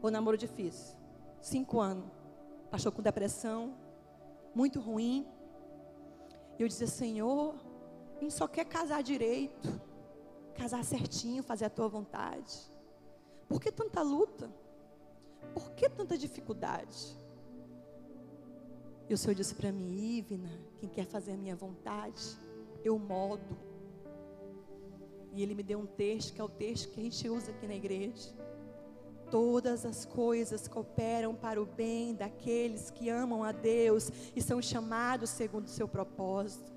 [0.00, 0.96] Ou namoro difícil.
[1.40, 2.08] Cinco anos.
[2.70, 3.74] Pastor com depressão.
[4.54, 5.26] Muito ruim.
[6.58, 7.54] E eu dizia, Senhor,
[8.16, 9.80] a gente só quer casar direito.
[10.54, 12.54] Casar certinho, fazer a tua vontade.
[13.48, 14.50] Por que tanta luta?
[15.52, 17.16] Por que tanta dificuldade?
[19.08, 22.36] E o Senhor disse para mim, Ivna, quem quer fazer a minha vontade,
[22.82, 23.56] eu modo.
[25.32, 27.66] E Ele me deu um texto, que é o texto que a gente usa aqui
[27.66, 28.34] na igreja.
[29.30, 35.30] Todas as coisas cooperam para o bem daqueles que amam a Deus e são chamados
[35.30, 36.72] segundo o seu propósito.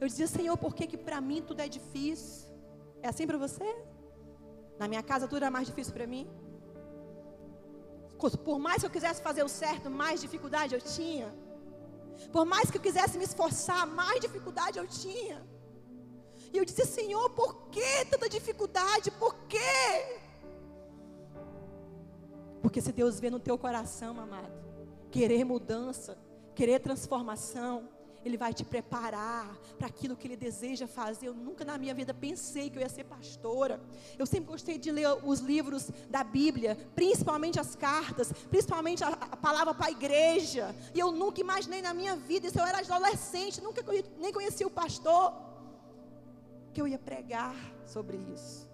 [0.00, 2.48] Eu dizia, Senhor, por que, que para mim tudo é difícil?
[3.02, 3.76] É assim para você?
[4.78, 6.28] Na minha casa tudo era mais difícil para mim?
[8.44, 11.32] Por mais que eu quisesse fazer o certo, mais dificuldade eu tinha.
[12.30, 15.44] Por mais que eu quisesse me esforçar, mais dificuldade eu tinha.
[16.52, 19.10] E eu disse, Senhor, por que tanta dificuldade?
[19.12, 20.20] Por quê?
[22.62, 24.52] Porque se Deus vê no teu coração, amado,
[25.10, 26.16] querer mudança,
[26.54, 27.88] querer transformação,
[28.24, 31.28] ele vai te preparar para aquilo que Ele deseja fazer.
[31.28, 33.80] Eu nunca na minha vida pensei que eu ia ser pastora.
[34.18, 39.36] Eu sempre gostei de ler os livros da Bíblia, principalmente as cartas, principalmente a, a
[39.36, 40.74] palavra para a igreja.
[40.94, 43.82] E eu nunca imaginei na minha vida, se eu era adolescente, nunca
[44.18, 45.34] nem conhecia o pastor,
[46.72, 48.70] que eu ia pregar sobre isso.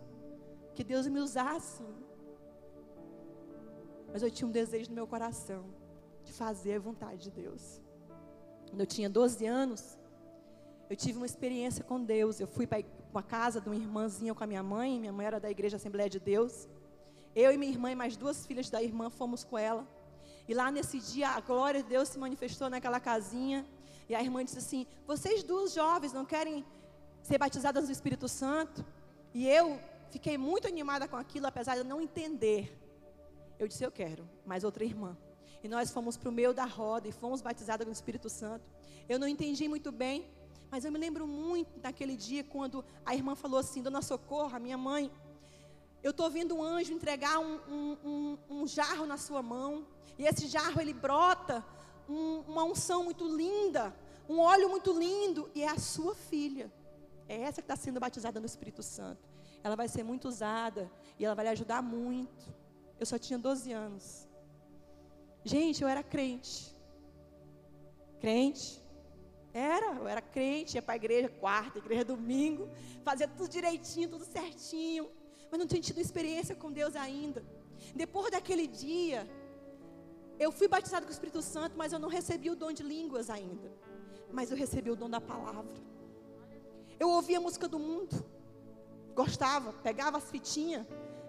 [0.74, 1.82] Que Deus me usasse.
[4.12, 5.64] Mas eu tinha um desejo no meu coração
[6.24, 7.80] de fazer a vontade de Deus.
[8.68, 9.98] Quando eu tinha 12 anos,
[10.90, 12.40] eu tive uma experiência com Deus.
[12.40, 14.98] Eu fui para uma casa de uma irmãzinha com a minha mãe.
[14.98, 16.68] Minha mãe era da Igreja Assembleia de Deus.
[17.34, 19.86] Eu e minha irmã e mais duas filhas da irmã fomos com ela.
[20.46, 23.66] E lá nesse dia, a glória de Deus se manifestou naquela casinha.
[24.08, 26.64] E a irmã disse assim: Vocês duas jovens não querem
[27.22, 28.84] ser batizadas no Espírito Santo?
[29.34, 32.74] E eu fiquei muito animada com aquilo, apesar de não entender.
[33.58, 34.28] Eu disse: Eu quero.
[34.44, 35.16] Mas outra irmã.
[35.62, 38.64] E nós fomos para o meio da roda e fomos batizadas com o Espírito Santo.
[39.08, 40.30] Eu não entendi muito bem,
[40.70, 44.58] mas eu me lembro muito daquele dia quando a irmã falou assim: Dona Socorro, a
[44.58, 45.10] minha mãe,
[46.02, 50.24] eu estou vendo um anjo entregar um, um, um, um, jarro na sua mão, e
[50.24, 51.64] esse jarro ele brota
[52.08, 53.94] uma unção muito linda,
[54.28, 56.72] um óleo muito lindo, e é a sua filha.
[57.28, 59.28] É essa que está sendo batizada no Espírito Santo.
[59.62, 62.57] Ela vai ser muito usada e ela vai lhe ajudar muito.
[62.98, 64.28] Eu só tinha 12 anos.
[65.44, 66.76] Gente, eu era crente.
[68.20, 68.82] Crente.
[69.52, 72.68] Era, eu era crente, ia para a igreja quarta, igreja domingo,
[73.02, 75.10] fazia tudo direitinho, tudo certinho,
[75.50, 77.42] mas não tinha tido experiência com Deus ainda.
[77.94, 79.26] Depois daquele dia,
[80.38, 83.30] eu fui batizado com o Espírito Santo, mas eu não recebi o dom de línguas
[83.30, 83.72] ainda.
[84.30, 85.74] Mas eu recebi o dom da palavra.
[87.00, 88.24] Eu ouvia a música do mundo,
[89.14, 90.86] gostava, pegava as fitinhas,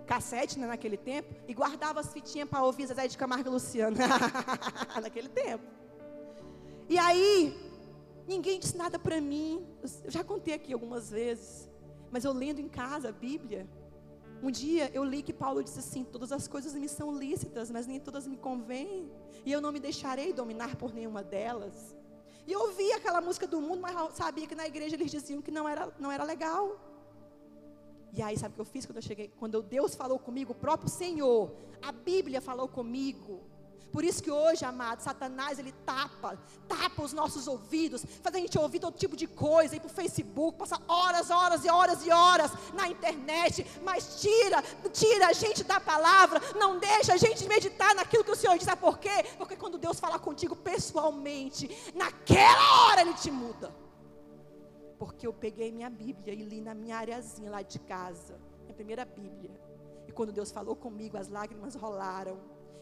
[0.10, 3.96] cassete né, naquele tempo e guardava as fitinhas para ouvir Zezé de Camargo e Luciano.
[5.04, 5.64] naquele tempo.
[6.90, 7.56] E aí,
[8.28, 9.64] ninguém disse nada para mim.
[10.04, 11.70] Eu já contei aqui algumas vezes.
[12.10, 13.70] Mas eu lendo em casa a Bíblia,
[14.42, 17.86] um dia eu li que Paulo disse assim: Todas as coisas me são lícitas, mas
[17.86, 19.12] nem todas me convêm.
[19.46, 21.96] E eu não me deixarei dominar por nenhuma delas.
[22.48, 25.52] E eu ouvia aquela música do mundo, mas sabia que na igreja eles diziam que
[25.52, 26.89] não era, não era legal.
[28.14, 29.32] E aí, sabe o que eu fiz quando eu cheguei?
[29.40, 33.42] Quando Deus falou comigo, o próprio Senhor, a Bíblia falou comigo.
[33.92, 38.58] Por isso que hoje, amado, Satanás ele tapa, tapa os nossos ouvidos, faz a gente
[38.58, 42.12] ouvir todo tipo de coisa, ir para o Facebook, passar horas, horas e horas e
[42.12, 44.62] horas na internet, mas tira,
[44.94, 48.66] tira a gente da palavra, não deixa a gente meditar naquilo que o Senhor diz.
[48.66, 49.26] Sabe por quê?
[49.38, 53.89] Porque quando Deus fala contigo pessoalmente, naquela hora Ele te muda.
[55.00, 59.06] Porque eu peguei minha Bíblia e li na minha areazinha lá de casa, minha primeira
[59.06, 59.50] Bíblia.
[60.06, 62.38] E quando Deus falou comigo, as lágrimas rolaram.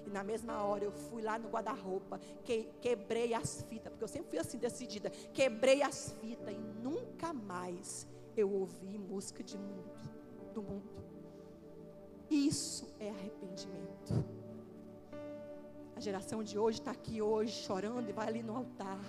[0.06, 4.08] E na mesma hora eu fui lá no guarda-roupa, que, quebrei as fitas, porque eu
[4.08, 5.10] sempre fui assim decidida.
[5.34, 9.92] Quebrei as fitas e nunca mais eu ouvi música de mundo,
[10.54, 10.98] do mundo.
[12.30, 14.26] Isso é arrependimento.
[15.96, 19.02] A geração de hoje está aqui hoje chorando e vai ali no altar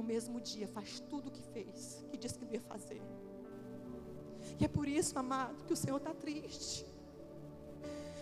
[0.00, 3.02] no mesmo dia faz tudo o que fez, que disse que não ia fazer.
[4.58, 6.86] E é por isso, amado, que o Senhor está triste.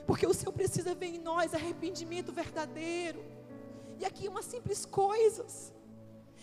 [0.09, 3.21] Porque o Senhor precisa ver em nós arrependimento verdadeiro.
[4.01, 5.73] E aqui umas simples coisas.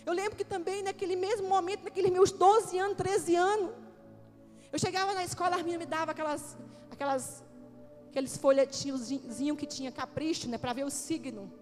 [0.06, 3.70] Eu lembro que também naquele mesmo momento, naqueles meus 12 anos, 13 anos,
[4.72, 6.56] eu chegava na escola, a minha me dava aquelas,
[6.90, 7.44] aquelas,
[8.08, 9.08] aqueles folhetinhos
[9.58, 11.52] que tinha capricho, né, para ver o signo.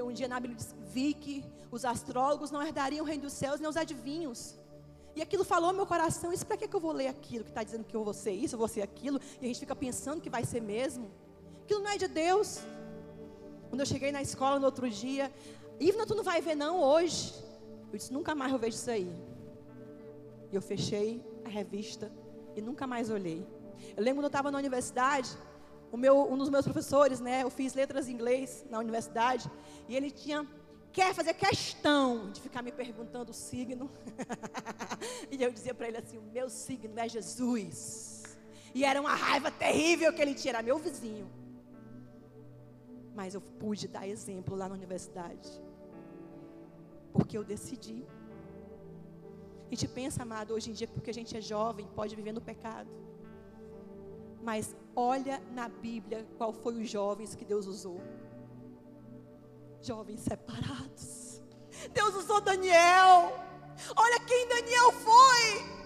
[0.00, 0.58] E eu um dia na Bíblia
[0.94, 4.56] vi que os astrólogos não herdariam o reino dos céus, nem os adivinhos.
[5.14, 7.62] E aquilo falou meu coração, isso para que, que eu vou ler aquilo que está
[7.62, 10.22] dizendo que eu vou ser isso, eu vou ser aquilo, e a gente fica pensando
[10.22, 11.10] que vai ser mesmo.
[11.64, 12.60] Aquilo não é de Deus.
[13.68, 15.30] Quando eu cheguei na escola no outro dia,
[15.78, 17.34] Ivna, tu não vai ver não hoje.
[17.92, 19.14] Eu disse, nunca mais eu vejo isso aí.
[20.50, 22.10] E eu fechei a revista
[22.56, 23.46] e nunca mais olhei.
[23.94, 25.30] Eu lembro quando eu estava na universidade,
[25.96, 29.50] meu, um dos meus professores, né, eu fiz letras em inglês na universidade,
[29.88, 30.46] e ele tinha
[30.92, 33.90] quer fazer questão de ficar me perguntando o signo.
[35.30, 38.22] e eu dizia para ele assim: o meu signo é Jesus.
[38.74, 41.28] E era uma raiva terrível que ele tinha, era meu vizinho.
[43.14, 45.50] Mas eu pude dar exemplo lá na universidade.
[47.12, 48.06] Porque eu decidi.
[49.66, 52.40] A gente pensa, amado, hoje em dia, porque a gente é jovem, pode viver no
[52.40, 52.90] pecado.
[54.42, 58.00] Mas olha na Bíblia qual foi os jovens que Deus usou
[59.82, 61.42] jovens separados.
[61.92, 63.32] Deus usou Daniel.
[63.96, 65.80] Olha quem Daniel foi.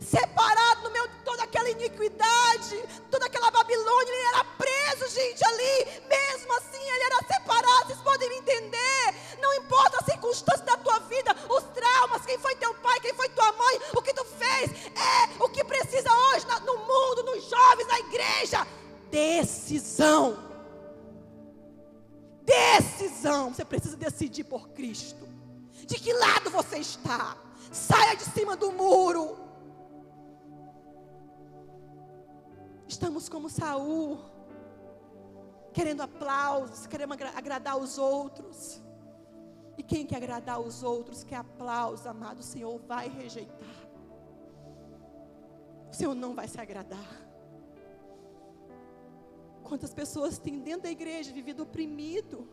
[0.00, 6.02] Separado no meio de toda aquela iniquidade, toda aquela Babilônia, ele era preso, gente, ali.
[6.08, 7.86] Mesmo assim, ele era separado.
[7.86, 9.14] Vocês podem me entender?
[9.40, 13.28] Não importa a circunstância da tua vida, os traumas, quem foi teu pai, quem foi
[13.30, 17.86] tua mãe, o que tu fez, é o que precisa hoje no mundo, nos jovens,
[17.86, 18.66] na igreja:
[19.10, 20.46] decisão
[22.46, 23.52] decisão.
[23.52, 25.26] Você precisa decidir por Cristo.
[25.84, 27.36] De que lado você está?
[27.72, 29.36] Saia de cima do muro.
[32.88, 34.18] Estamos como Saul,
[35.72, 38.82] querendo aplausos, querendo agradar os outros.
[39.76, 43.76] E quem quer agradar os outros, quer aplausos, amado, o Senhor vai rejeitar.
[45.90, 47.26] O Senhor não vai se agradar.
[49.62, 52.48] Quantas pessoas têm dentro da igreja vivido oprimido?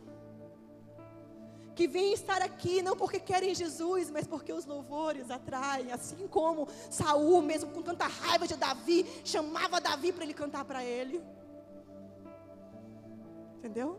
[1.74, 6.68] Que vêm estar aqui não porque querem Jesus, mas porque os louvores atraem, assim como
[6.88, 11.22] Saul, mesmo com tanta raiva de Davi, chamava Davi para ele cantar para ele.
[13.58, 13.98] Entendeu?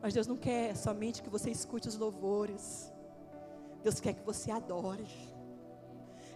[0.00, 2.92] Mas Deus não quer somente que você escute os louvores.
[3.82, 5.06] Deus quer que você adore.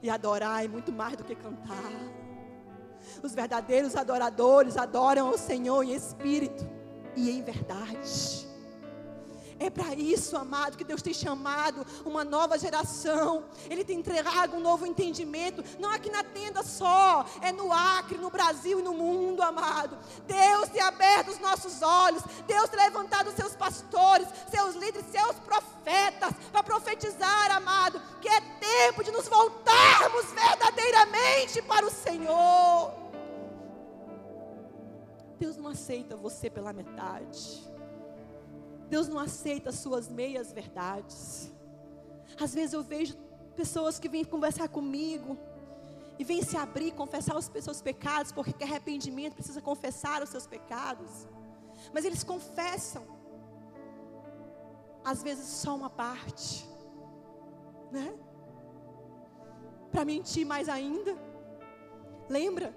[0.03, 1.91] E adorar é muito mais do que cantar.
[3.23, 6.69] Os verdadeiros adoradores adoram ao Senhor em espírito
[7.17, 8.46] e em verdade.
[9.59, 13.45] É para isso, amado, que Deus tem chamado uma nova geração.
[13.71, 18.29] Ele tem entregado um novo entendimento, não aqui na tenda só, é no Acre, no
[18.29, 19.99] Brasil e no mundo, amado.
[20.27, 26.35] Deus tem aberto os nossos olhos, Deus tem levantado seus pastores, seus líderes, seus profetas,
[26.53, 32.93] para profetizar, amado, que é tempo de nos voltarmos verdadeiramente para o Senhor.
[35.39, 37.76] Deus não aceita você pela metade.
[38.89, 41.53] Deus não aceita as suas meias verdades.
[42.41, 43.17] Às vezes eu vejo
[43.57, 45.37] pessoas que vêm conversar comigo
[46.19, 50.47] e vêm se abrir, confessar os seus pecados, porque quer arrependimento, precisa confessar os seus
[50.47, 51.27] pecados.
[51.93, 53.05] Mas eles confessam,
[55.05, 56.67] às vezes só uma parte,
[57.91, 58.15] né?
[59.91, 61.17] Para mentir mais ainda.
[62.29, 62.77] Lembra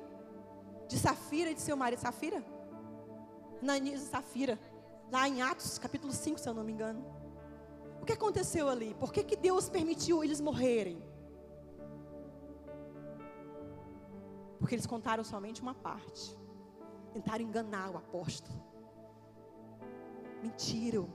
[0.88, 2.00] de Safira e de seu marido?
[2.00, 2.44] Safira?
[3.62, 4.60] Nanisa e Safira
[5.12, 7.04] lá em Atos capítulo 5, se eu não me engano.
[8.02, 8.94] O que aconteceu ali?
[8.96, 11.02] Por que, que Deus permitiu eles morrerem?
[14.60, 16.38] Porque eles contaram somente uma parte.
[17.14, 18.58] Tentaram enganar o apóstolo.
[20.44, 21.10] Mentiram.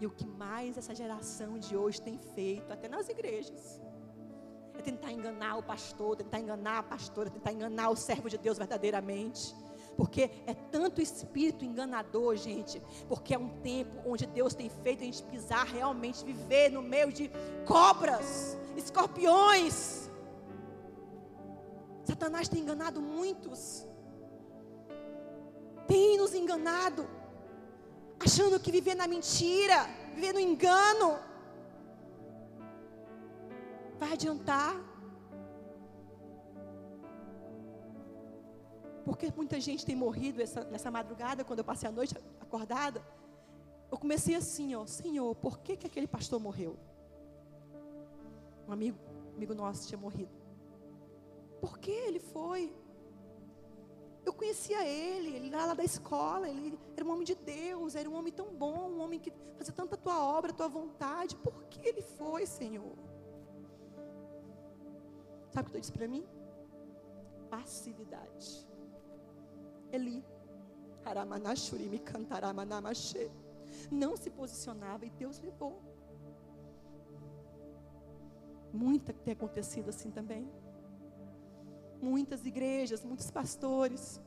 [0.00, 3.82] E o que mais essa geração de hoje tem feito, até nas igrejas,
[4.74, 8.56] é tentar enganar o pastor, tentar enganar a pastora, tentar enganar o servo de Deus
[8.56, 9.54] verdadeiramente
[9.96, 15.04] porque é tanto espírito enganador, gente, porque é um tempo onde Deus tem feito a
[15.04, 17.30] gente pisar realmente, viver no meio de
[17.66, 20.10] cobras, escorpiões.
[22.04, 23.86] Satanás tem enganado muitos,
[25.86, 27.08] tem nos enganado,
[28.18, 31.18] achando que viver na mentira, viver no engano,
[33.98, 34.89] vai adiantar.
[39.04, 43.02] Porque muita gente tem morrido essa, nessa madrugada, quando eu passei a noite acordada.
[43.90, 46.78] Eu comecei assim, ó, Senhor, por que, que aquele pastor morreu?
[48.68, 48.98] Um amigo,
[49.34, 50.30] amigo nosso tinha morrido.
[51.60, 52.72] Por que ele foi?
[54.24, 58.08] Eu conhecia ele, ele era lá da escola, ele era um homem de Deus, era
[58.08, 61.34] um homem tão bom, um homem que fazia tanta tua obra, tua vontade.
[61.36, 62.96] Por que ele foi, Senhor?
[65.50, 66.24] Sabe o que tu disse para mim?
[67.50, 68.69] Passividade.
[69.92, 70.24] Eli,
[71.04, 72.00] Haramanashuri, me
[73.90, 75.82] Não se posicionava e Deus levou.
[78.72, 80.48] Muita tem acontecido assim também.
[82.00, 84.20] Muitas igrejas, muitos pastores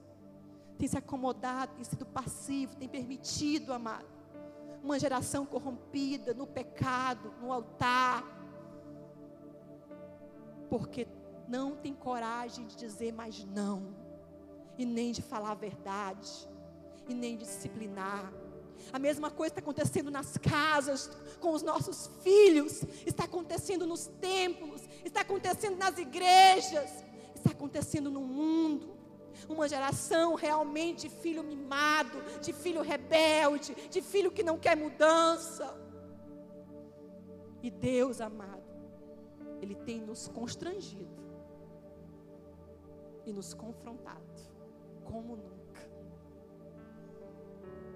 [0.77, 4.07] têm se acomodado, têm sido passivo, têm permitido, amado,
[4.83, 8.23] uma geração corrompida no pecado, no altar,
[10.69, 11.07] porque
[11.47, 13.95] não tem coragem de dizer mais não,
[14.77, 16.47] e nem de falar a verdade,
[17.07, 18.31] e nem de disciplinar.
[18.91, 21.09] A mesma coisa está acontecendo nas casas,
[21.39, 27.03] com os nossos filhos, está acontecendo nos templos, está acontecendo nas igrejas,
[27.35, 28.93] está acontecendo no mundo.
[29.49, 35.75] Uma geração realmente de filho mimado, de filho rebelde, de filho que não quer mudança.
[37.61, 38.63] E Deus amado,
[39.61, 41.23] Ele tem nos constrangido
[43.25, 44.52] e nos confrontado
[45.03, 45.81] como nunca.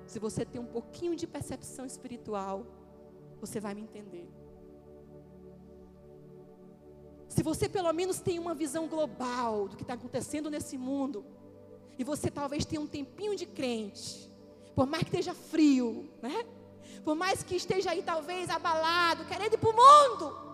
[0.06, 2.66] Se você tem um pouquinho de percepção espiritual,
[3.40, 4.28] você vai me entender.
[7.28, 11.26] Se você pelo menos tem uma visão global do que está acontecendo nesse mundo,
[12.00, 14.32] e você talvez tenha um tempinho de crente,
[14.76, 16.46] por mais que esteja frio, né?
[17.04, 20.48] Por mais que esteja aí talvez abalado, querendo ir para o mundo,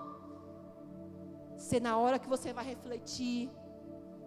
[1.58, 3.50] se na hora que você vai refletir,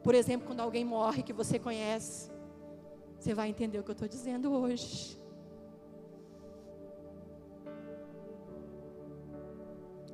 [0.03, 2.31] por exemplo, quando alguém morre que você conhece,
[3.19, 5.19] você vai entender o que eu estou dizendo hoje.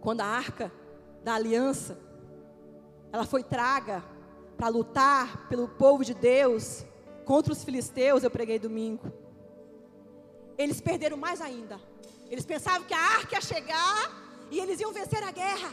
[0.00, 0.72] Quando a arca
[1.22, 1.98] da aliança,
[3.12, 4.02] ela foi traga
[4.56, 6.84] para lutar pelo povo de Deus
[7.24, 9.12] contra os filisteus, eu preguei domingo.
[10.58, 11.80] Eles perderam mais ainda.
[12.30, 15.72] Eles pensavam que a arca ia chegar e eles iam vencer a guerra.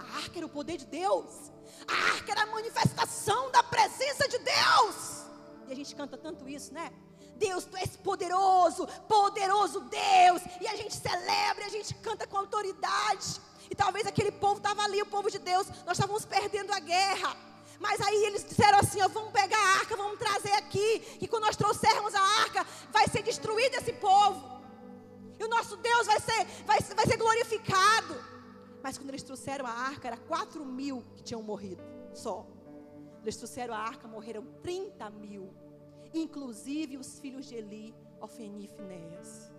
[0.00, 1.52] A arca era o poder de Deus.
[1.86, 5.26] A arca era a manifestação da presença de Deus.
[5.68, 6.90] E a gente canta tanto isso, né?
[7.36, 10.42] Deus, tu és poderoso, poderoso Deus.
[10.60, 13.40] E a gente celebra, a gente canta com autoridade.
[13.70, 17.36] E talvez aquele povo estava ali, o povo de Deus, nós estávamos perdendo a guerra.
[17.78, 21.18] Mas aí eles disseram assim: ó, vamos pegar a arca, vamos trazer aqui.
[21.20, 24.60] E quando nós trouxermos a arca, vai ser destruído esse povo.
[25.38, 28.22] E o nosso Deus vai ser, vai, vai ser glorificado.
[28.82, 32.46] Mas quando eles trouxeram a arca, era 4 mil que tinham morrido só.
[33.22, 35.52] Eles trouxeram a arca, morreram 30 mil.
[36.12, 39.52] Inclusive os filhos de Eli, Ofeni e Finéas.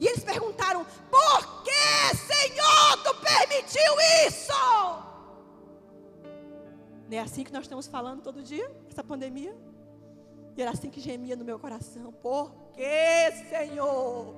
[0.00, 3.92] E eles perguntaram: Por que, Senhor, tu permitiu
[4.26, 4.52] isso?
[7.08, 9.56] Não é assim que nós estamos falando todo dia, essa pandemia?
[10.56, 14.34] E era assim que gemia no meu coração: Por que, Senhor?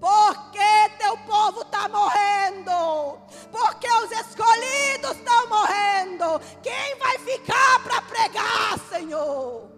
[0.00, 3.18] Por que teu povo está morrendo?
[3.50, 6.40] Porque os escolhidos estão morrendo?
[6.62, 9.68] Quem vai ficar para pregar, Senhor?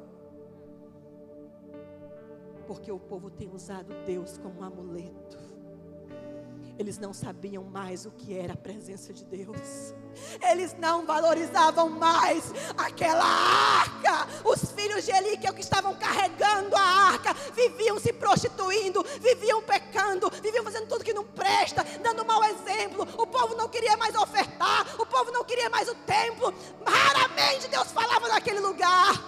[2.66, 5.39] Porque o povo tem usado Deus como amuleto.
[6.80, 9.92] Eles não sabiam mais o que era a presença de Deus.
[10.50, 14.26] Eles não valorizavam mais aquela arca.
[14.48, 20.64] Os filhos de Eli que estavam carregando a arca viviam se prostituindo, viviam pecando, viviam
[20.64, 23.06] fazendo tudo que não presta, dando mau exemplo.
[23.18, 26.50] O povo não queria mais ofertar, o povo não queria mais o templo.
[26.82, 29.22] Raramente Deus falava naquele lugar.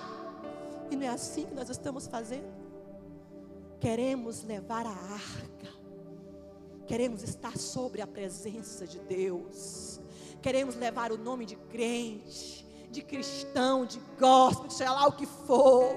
[0.90, 2.50] E não é assim que nós estamos fazendo.
[3.78, 5.71] Queremos levar a arca
[6.86, 10.00] Queremos estar sobre a presença de Deus.
[10.40, 15.94] Queremos levar o nome de crente, de cristão, de gospel, de lá o que for.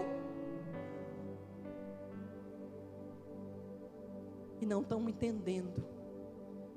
[4.61, 5.83] E não estamos entendendo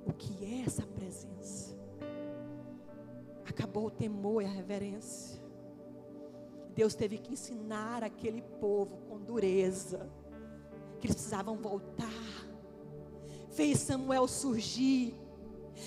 [0.06, 1.76] o que é essa presença.
[3.46, 5.40] Acabou o temor e a reverência.
[6.74, 10.08] Deus teve que ensinar aquele povo com dureza
[10.98, 12.08] que eles precisavam voltar
[13.58, 15.02] fez Samuel surgir.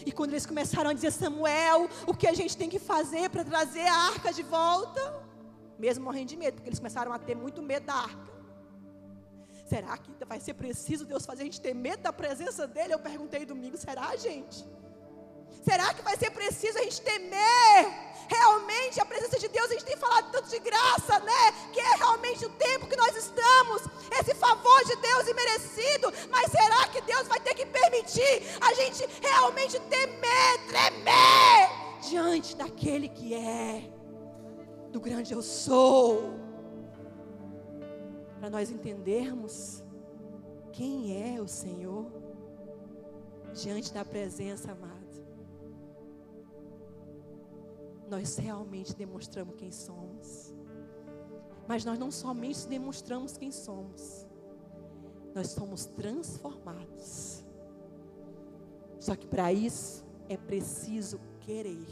[0.07, 1.79] E quando eles começaram a dizer, Samuel,
[2.11, 5.01] o que a gente tem que fazer para trazer a arca de volta?
[5.83, 8.31] Mesmo morrendo de medo, porque eles começaram a ter muito medo da arca.
[9.71, 12.93] Será que vai ser preciso Deus fazer a gente ter medo da presença dele?
[12.93, 14.65] Eu perguntei domingo, será, gente?
[15.63, 19.69] Será que vai ser preciso a gente temer realmente a presença de Deus?
[19.69, 21.51] A gente tem falado tanto de graça, né?
[21.71, 23.83] Que é realmente o tempo que nós estamos,
[24.19, 26.13] esse favor de Deus imerecido.
[26.29, 31.69] Mas será que Deus vai ter que permitir a gente realmente temer, tremer
[32.01, 34.01] diante daquele que é?
[34.91, 36.33] do grande eu sou.
[38.39, 39.83] Para nós entendermos
[40.71, 42.11] quem é o Senhor
[43.53, 45.00] diante da presença amada.
[48.11, 50.53] Nós realmente demonstramos quem somos.
[51.65, 54.27] Mas nós não somente demonstramos quem somos,
[55.33, 57.45] nós somos transformados.
[58.99, 61.87] Só que para isso é preciso querer,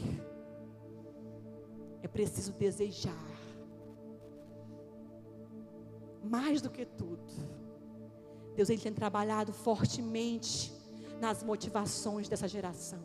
[2.02, 3.30] é preciso desejar,
[6.22, 7.32] mais do que tudo.
[8.54, 10.70] Deus ele tem trabalhado fortemente
[11.18, 13.00] nas motivações dessa geração,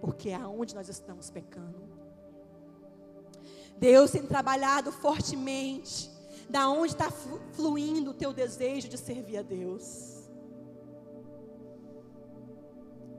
[0.00, 1.93] porque é aonde nós estamos pecando.
[3.78, 6.10] Deus tem trabalhado fortemente
[6.48, 7.10] da onde está
[7.52, 10.28] fluindo o teu desejo de servir a Deus.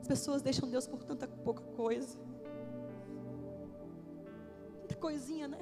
[0.00, 2.16] As pessoas deixam Deus por tanta pouca coisa.
[4.82, 5.58] Tanta coisinha, né?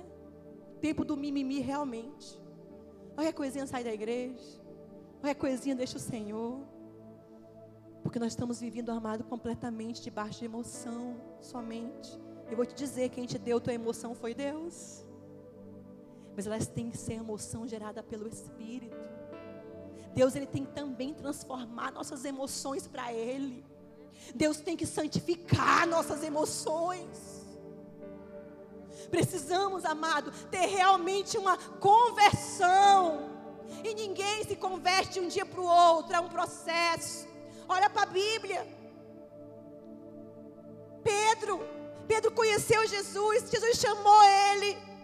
[0.81, 2.39] Tempo do mimimi realmente.
[3.15, 4.61] Qualquer coisinha sai da igreja.
[5.21, 6.61] Qualquer coisinha deixa o Senhor.
[8.03, 12.21] Porque nós estamos vivendo armado completamente debaixo de emoção somente.
[12.51, 15.05] Eu vou te dizer, quem te deu tua emoção foi Deus
[16.37, 18.97] mas elas têm que ser emoção gerada pelo Espírito.
[20.13, 23.65] Deus ele tem que também transformar nossas emoções para Ele.
[24.35, 27.45] Deus tem que santificar nossas emoções.
[29.11, 33.33] Precisamos, amado, ter realmente uma conversão.
[33.85, 37.27] E ninguém se converte um dia para o outro, é um processo.
[37.69, 38.67] Olha para a Bíblia.
[41.03, 41.61] Pedro,
[42.07, 44.95] Pedro conheceu Jesus, Jesus chamou ele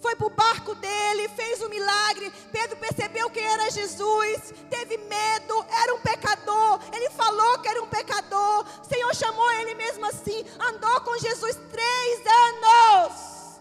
[0.00, 2.32] foi para o barco dele, fez um milagre.
[2.50, 6.80] Pedro percebeu que era Jesus, teve medo, era um pecador.
[6.92, 8.64] Ele falou que era um pecador.
[8.80, 13.60] O Senhor chamou ele mesmo assim, andou com Jesus três anos.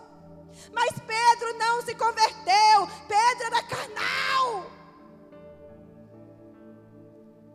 [0.72, 4.79] Mas Pedro não se converteu, Pedro era carnal.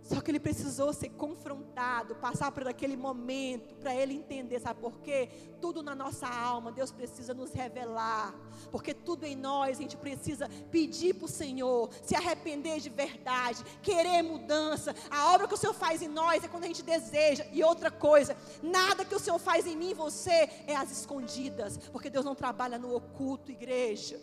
[0.04, 5.00] Só que ele precisou ser confrontado, passar por aquele momento, para ele entender, sabe por
[5.00, 5.30] quê?
[5.62, 8.34] Tudo na nossa alma, Deus precisa nos revelar,
[8.70, 13.64] porque tudo em nós a gente precisa pedir para o Senhor, se arrepender de verdade,
[13.80, 14.94] querer mudança.
[15.10, 17.90] A obra que o Senhor faz em nós é quando a gente deseja, e outra
[17.90, 22.26] coisa, nada que o Senhor faz em mim e você é as escondidas, porque Deus
[22.26, 24.20] não trabalha no oculto, igreja.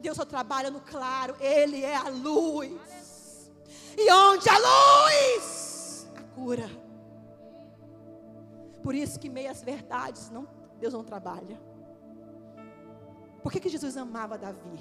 [0.00, 3.07] Deus só trabalha no claro, Ele é a luz.
[4.00, 6.70] E onde a luz, a cura.
[8.80, 10.46] Por isso que meias verdades não,
[10.78, 11.60] Deus não trabalha.
[13.42, 14.78] Por que, que Jesus amava Davi?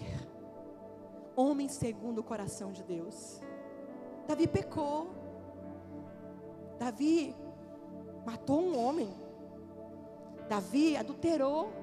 [1.36, 3.42] Homem segundo o coração de Deus.
[4.28, 5.10] Davi pecou.
[6.78, 7.36] Davi
[8.24, 9.12] matou um homem.
[10.48, 11.74] Davi adulterou.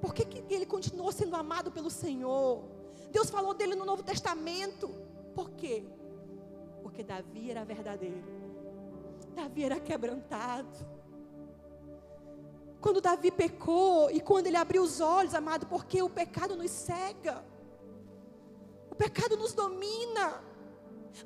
[0.00, 2.62] Por que, que ele continuou sendo amado pelo Senhor?
[3.10, 4.88] Deus falou dele no Novo Testamento.
[5.34, 5.84] Por quê?
[6.92, 8.22] Porque Davi era verdadeiro.
[9.34, 10.68] Davi era quebrantado.
[12.82, 17.42] Quando Davi pecou e quando ele abriu os olhos, amado, porque o pecado nos cega.
[18.90, 20.44] O pecado nos domina.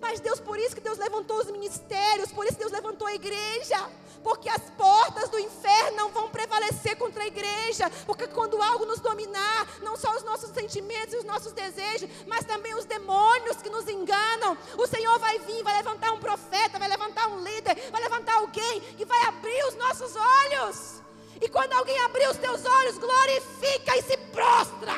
[0.00, 3.14] Mas Deus, por isso que Deus levantou os ministérios, por isso que Deus levantou a
[3.14, 3.88] igreja,
[4.22, 9.00] porque as portas do inferno não vão prevalecer contra a igreja, porque quando algo nos
[9.00, 13.70] dominar, não só os nossos sentimentos e os nossos desejos, mas também os demônios que
[13.70, 18.02] nos enganam, o Senhor vai vir, vai levantar um profeta, vai levantar um líder, vai
[18.02, 21.02] levantar alguém que vai abrir os nossos olhos.
[21.40, 24.94] E quando alguém abrir os teus olhos, glorifica e se prostra.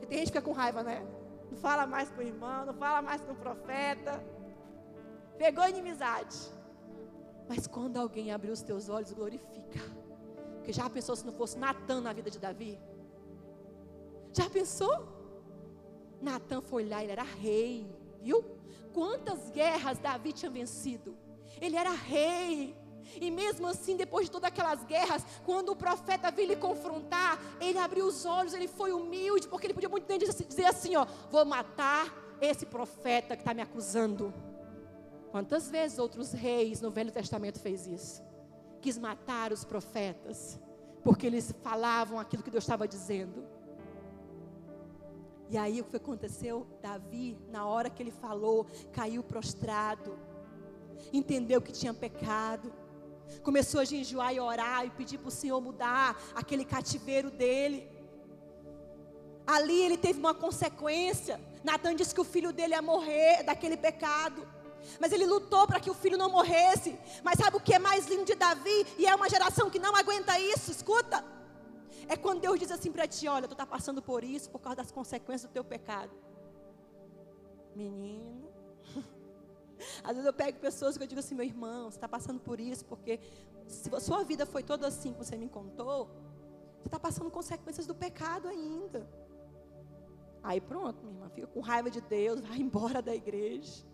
[0.00, 1.02] E tem gente que fica com raiva, né?
[1.62, 4.22] Fala mais com o irmão, não fala mais com o profeta.
[5.38, 6.36] Pegou inimizade.
[7.48, 9.80] Mas quando alguém abriu os teus olhos, glorifica.
[10.56, 12.78] Porque já pensou se não fosse Natan na vida de Davi?
[14.32, 15.08] Já pensou?
[16.20, 17.86] Natan foi lá, ele era rei,
[18.20, 18.44] viu?
[18.92, 21.16] Quantas guerras Davi tinha vencido?
[21.60, 22.76] Ele era rei.
[23.20, 27.78] E mesmo assim, depois de todas aquelas guerras, quando o profeta veio lhe confrontar, ele
[27.78, 31.44] abriu os olhos, ele foi humilde, porque ele podia muito bem dizer assim: ó, vou
[31.44, 34.32] matar esse profeta que está me acusando.
[35.30, 38.22] Quantas vezes outros reis no Velho Testamento fez isso?
[38.80, 40.60] Quis matar os profetas,
[41.02, 43.42] porque eles falavam aquilo que Deus estava dizendo.
[45.48, 46.66] E aí o que aconteceu?
[46.80, 50.18] Davi, na hora que ele falou, caiu prostrado,
[51.12, 52.72] entendeu que tinha pecado,
[53.42, 57.88] Começou a jejuar e orar e pedir para o Senhor mudar aquele cativeiro dele.
[59.46, 61.40] Ali ele teve uma consequência.
[61.64, 64.46] Natan disse que o filho dele ia morrer daquele pecado.
[65.00, 66.98] Mas ele lutou para que o filho não morresse.
[67.22, 68.86] Mas sabe o que é mais lindo de Davi?
[68.98, 71.24] E é uma geração que não aguenta isso, escuta.
[72.08, 74.76] É quando Deus diz assim para ti: olha, tu está passando por isso por causa
[74.76, 76.12] das consequências do teu pecado.
[77.74, 78.50] Menino.
[80.02, 82.60] Às vezes eu pego pessoas que eu digo assim: meu irmão, você está passando por
[82.60, 83.20] isso porque
[83.66, 86.06] se a sua vida foi toda assim que você me contou,
[86.78, 89.08] você está passando consequências do pecado ainda.
[90.42, 93.84] Aí pronto, minha irmã, fica com raiva de Deus, vai embora da igreja.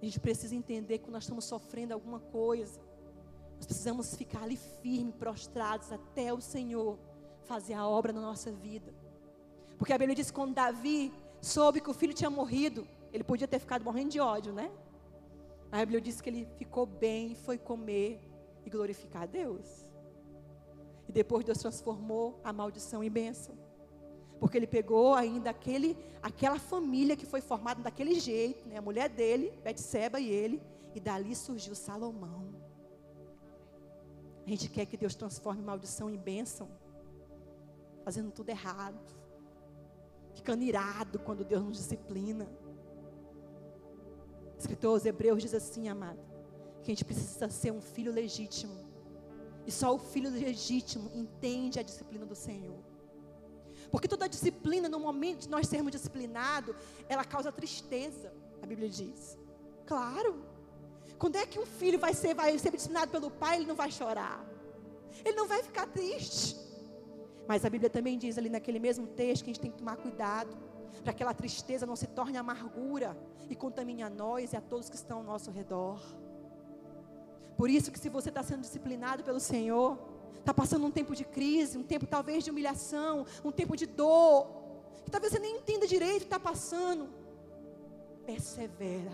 [0.00, 2.80] A gente precisa entender que nós estamos sofrendo alguma coisa.
[3.56, 6.98] Nós precisamos ficar ali firmes, prostrados até o Senhor
[7.44, 8.92] fazer a obra na nossa vida.
[9.78, 13.46] Porque a Bíblia diz que quando Davi soube que o filho tinha morrido, ele podia
[13.46, 14.70] ter ficado morrendo de ódio, né?
[15.70, 18.20] A Bíblia diz que ele ficou bem, foi comer
[18.64, 19.90] e glorificar a Deus.
[21.08, 23.54] E depois Deus transformou a maldição em bênção.
[24.38, 28.76] Porque ele pegou ainda aquele, aquela família que foi formada daquele jeito, né?
[28.76, 30.60] a mulher dele, Betseba e ele,
[30.94, 32.52] e dali surgiu Salomão.
[34.44, 36.68] A gente quer que Deus transforme maldição em bênção,
[38.04, 38.98] fazendo tudo errado,
[40.34, 42.48] ficando irado quando Deus nos disciplina.
[44.62, 46.20] Escritor aos Hebreus diz assim, amado,
[46.82, 48.76] que a gente precisa ser um filho legítimo.
[49.66, 52.78] E só o filho legítimo entende a disciplina do Senhor.
[53.90, 56.76] Porque toda disciplina, no momento de nós sermos disciplinados,
[57.08, 58.32] ela causa tristeza,
[58.62, 59.36] a Bíblia diz.
[59.84, 60.44] Claro.
[61.18, 63.90] Quando é que um filho vai ser, vai ser disciplinado pelo pai, ele não vai
[63.90, 64.44] chorar.
[65.24, 66.56] Ele não vai ficar triste.
[67.48, 69.96] Mas a Bíblia também diz ali naquele mesmo texto que a gente tem que tomar
[69.96, 70.56] cuidado
[70.94, 73.16] para que aquela tristeza não se torne amargura
[73.48, 76.00] e contamine a nós e a todos que estão ao nosso redor.
[77.56, 79.98] Por isso que se você está sendo disciplinado pelo Senhor,
[80.38, 84.46] está passando um tempo de crise, um tempo talvez de humilhação, um tempo de dor,
[85.04, 87.08] que talvez você nem entenda direito o que está passando.
[88.26, 89.12] Persevera.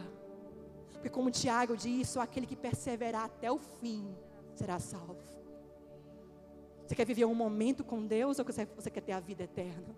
[0.93, 4.14] Porque como Tiago diz, só aquele que perseverar até o fim
[4.55, 5.16] será salvo.
[6.87, 9.95] Você quer viver um momento com Deus ou você quer ter a vida eterna?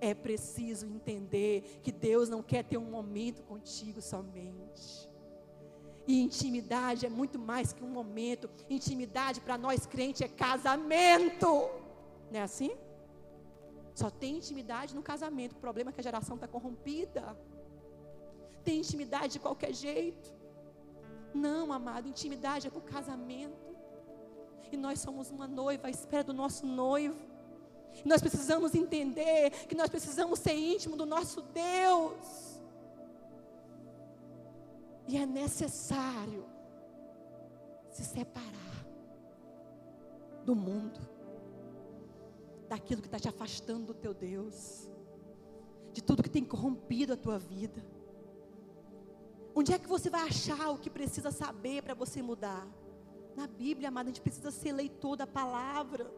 [0.00, 5.08] É preciso entender que Deus não quer ter um momento contigo somente.
[6.06, 8.50] E intimidade é muito mais que um momento.
[8.68, 11.70] Intimidade para nós crentes é casamento.
[12.30, 12.72] Não é assim?
[13.94, 15.52] Só tem intimidade no casamento.
[15.52, 17.36] O problema é que a geração está corrompida.
[18.62, 20.34] Tem intimidade de qualquer jeito.
[21.32, 23.74] Não, amado, intimidade é para o casamento.
[24.70, 27.33] E nós somos uma noiva à espera do nosso noivo.
[28.04, 32.62] Nós precisamos entender que nós precisamos ser íntimo do nosso Deus.
[35.06, 36.44] E é necessário
[37.90, 38.52] se separar
[40.44, 41.00] do mundo,
[42.68, 44.88] daquilo que está te afastando do teu Deus,
[45.92, 47.84] de tudo que tem corrompido a tua vida.
[49.54, 52.66] Onde é que você vai achar o que precisa saber para você mudar?
[53.36, 56.10] Na Bíblia, amada, a gente precisa ser leitor da palavra.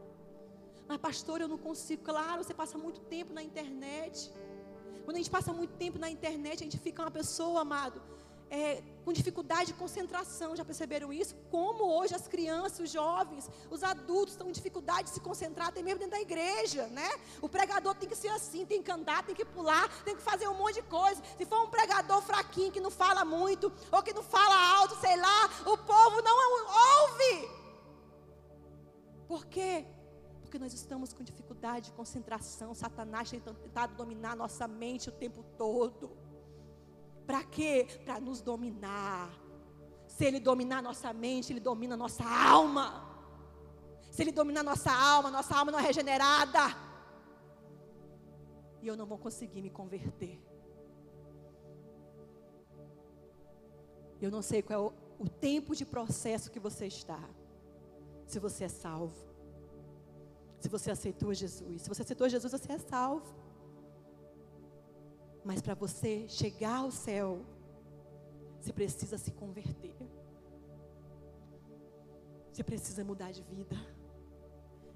[0.88, 2.02] Mas, pastor, eu não consigo.
[2.02, 4.32] Claro, você passa muito tempo na internet.
[5.04, 8.00] Quando a gente passa muito tempo na internet, a gente fica uma pessoa, amado,
[8.50, 11.34] é, com dificuldade de concentração, já perceberam isso?
[11.50, 15.82] Como hoje as crianças, os jovens, os adultos estão com dificuldade de se concentrar, até
[15.82, 17.08] mesmo dentro da igreja, né?
[17.40, 20.48] O pregador tem que ser assim, tem que andar, tem que pular, tem que fazer
[20.48, 21.20] um monte de coisa.
[21.36, 25.16] Se for um pregador fraquinho, que não fala muito, ou que não fala alto, sei
[25.16, 26.36] lá, o povo não
[27.02, 27.48] ouve.
[29.26, 29.84] Por quê?
[30.46, 32.72] Porque nós estamos com dificuldade de concentração.
[32.72, 36.16] Satanás tem tentado dominar nossa mente o tempo todo.
[37.26, 37.84] Para quê?
[38.04, 39.28] Para nos dominar.
[40.06, 42.86] Se ele dominar nossa mente, ele domina nossa alma.
[44.12, 46.60] Se ele dominar nossa alma, nossa alma não é regenerada.
[48.80, 50.40] E eu não vou conseguir me converter.
[54.22, 57.20] Eu não sei qual é o, o tempo de processo que você está.
[58.28, 59.25] Se você é salvo.
[60.60, 61.82] Se você aceitou Jesus.
[61.82, 63.34] Se você aceitou Jesus, você é salvo.
[65.44, 67.44] Mas para você chegar ao céu,
[68.58, 69.94] você precisa se converter.
[72.52, 73.76] Você precisa mudar de vida.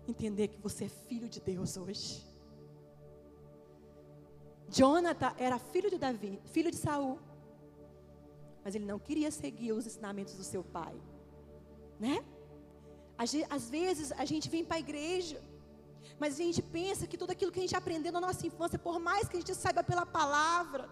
[0.08, 2.26] Entender que você é filho de Deus hoje.
[4.68, 7.18] Jonathan era filho de Davi, filho de Saul.
[8.64, 10.94] Mas ele não queria seguir os ensinamentos do seu pai.
[11.98, 12.24] Né?
[13.18, 15.40] Às vezes a gente vem para a igreja
[16.18, 18.98] mas a gente pensa que tudo aquilo que a gente aprendeu na nossa infância, por
[18.98, 20.88] mais que a gente saiba pela palavra,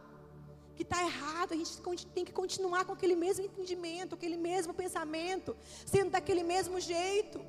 [0.74, 5.56] que está errado, a gente tem que continuar com aquele mesmo entendimento, aquele mesmo pensamento,
[5.84, 7.44] sendo daquele mesmo jeito.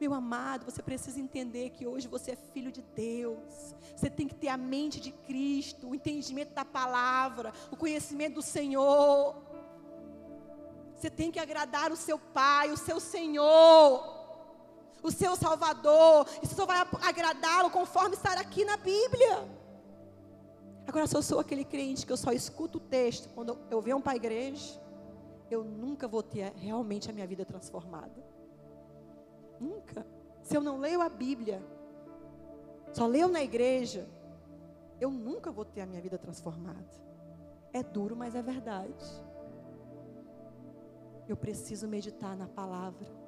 [0.00, 3.74] Meu amado, você precisa entender que hoje você é filho de Deus.
[3.94, 8.42] Você tem que ter a mente de Cristo, o entendimento da palavra, o conhecimento do
[8.42, 9.36] Senhor.
[10.96, 14.21] Você tem que agradar o seu Pai, o seu Senhor
[15.02, 19.48] o seu Salvador, você só vai agradá-lo conforme estar aqui na Bíblia.
[20.86, 24.00] Agora, se eu sou aquele crente que eu só escuto o texto quando eu venho
[24.00, 24.80] para a igreja,
[25.50, 28.24] eu nunca vou ter realmente a minha vida transformada.
[29.60, 30.06] Nunca.
[30.42, 31.62] Se eu não leio a Bíblia,
[32.92, 34.08] só leio na igreja,
[35.00, 37.02] eu nunca vou ter a minha vida transformada.
[37.72, 39.04] É duro, mas é verdade.
[41.28, 43.21] Eu preciso meditar na palavra.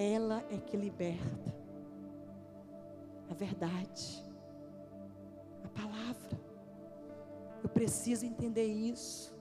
[0.00, 1.52] Ela é que liberta.
[3.28, 4.24] A verdade.
[5.64, 6.40] A palavra.
[7.64, 9.36] Eu preciso entender isso.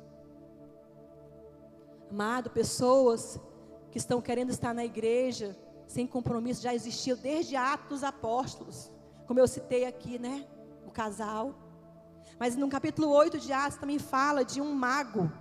[2.10, 3.40] Amado, pessoas
[3.92, 5.56] que estão querendo estar na igreja
[5.86, 8.92] sem compromisso já existiu desde Atos Apóstolos.
[9.28, 10.48] Como eu citei aqui, né?
[10.88, 11.54] O casal.
[12.40, 15.32] Mas no capítulo 8 de Atos também fala de um mago,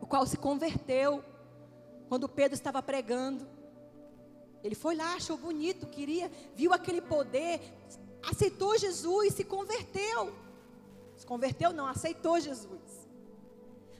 [0.00, 1.24] o qual se converteu
[2.08, 3.46] quando Pedro estava pregando.
[4.62, 7.60] Ele foi lá, achou bonito, queria, viu aquele poder,
[8.22, 10.32] aceitou Jesus, se converteu.
[11.16, 13.06] Se converteu, não, aceitou Jesus.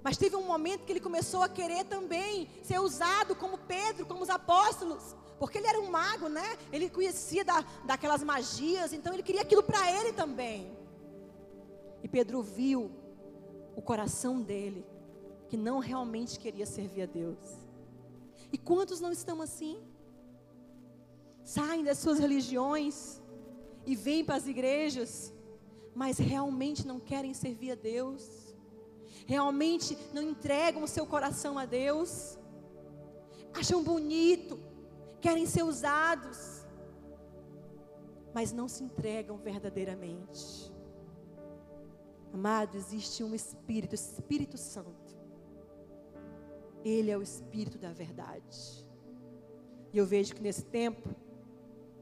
[0.02, 4.22] Mas teve um momento que ele começou a querer também ser usado como Pedro, como
[4.22, 5.16] os apóstolos.
[5.38, 6.56] Porque ele era um mago, né?
[6.72, 10.76] Ele conhecia da, daquelas magias, então ele queria aquilo para ele também.
[12.02, 12.90] E Pedro viu
[13.74, 14.86] o coração dele,
[15.48, 17.65] que não realmente queria servir a Deus.
[18.52, 19.82] E quantos não estão assim?
[21.44, 23.20] Saem das suas religiões
[23.84, 25.32] e vêm para as igrejas,
[25.94, 28.54] mas realmente não querem servir a Deus,
[29.26, 32.36] realmente não entregam o seu coração a Deus,
[33.54, 34.58] acham bonito,
[35.20, 36.66] querem ser usados,
[38.34, 40.70] mas não se entregam verdadeiramente.
[42.32, 45.05] Amado, existe um Espírito, Espírito Santo,
[46.88, 48.86] ele é o Espírito da verdade.
[49.92, 51.08] E eu vejo que nesse tempo,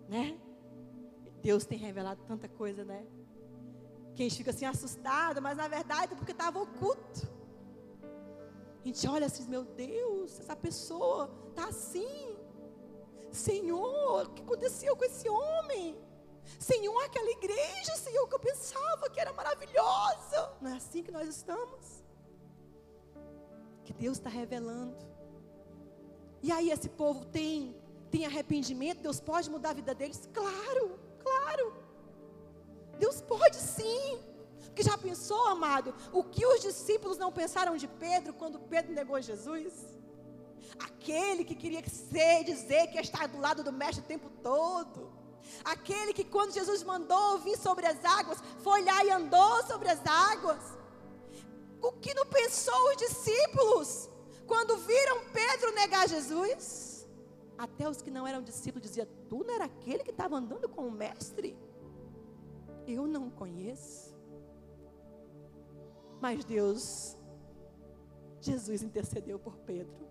[0.09, 0.39] né?
[1.43, 3.07] Deus tem revelado tanta coisa, né?
[4.15, 7.29] Quem fica assim assustado, mas na verdade é porque estava oculto.
[8.83, 12.37] A gente olha assim, meu Deus, essa pessoa está assim.
[13.33, 15.97] Senhor, o que aconteceu com esse homem?
[16.59, 20.53] Senhor, aquela igreja, Senhor, que eu pensava que era maravilhosa.
[20.61, 22.05] Não é assim que nós estamos?
[23.85, 24.97] Que Deus está revelando.
[26.43, 27.77] E aí esse povo tem,
[28.11, 30.29] tem arrependimento, Deus pode mudar a vida deles?
[30.33, 31.75] Claro, claro.
[32.99, 34.19] Deus pode sim.
[34.67, 39.21] Porque já pensou, amado, o que os discípulos não pensaram de Pedro quando Pedro negou
[39.21, 39.73] Jesus?
[40.79, 45.13] Aquele que queria ser, dizer que estar do lado do mestre o tempo todo.
[45.65, 50.01] Aquele que quando Jesus mandou vir sobre as águas, foi lá e andou sobre as
[50.07, 50.59] águas.
[51.85, 54.09] O que não pensou os discípulos
[54.47, 57.07] quando viram Pedro negar Jesus?
[57.59, 60.87] Até os que não eram discípulos diziam: Tu não era aquele que estava andando com
[60.89, 61.55] o mestre?
[62.87, 64.17] Eu não conheço.
[66.23, 67.19] Mas Deus,
[68.41, 70.09] Jesus intercedeu por Pedro.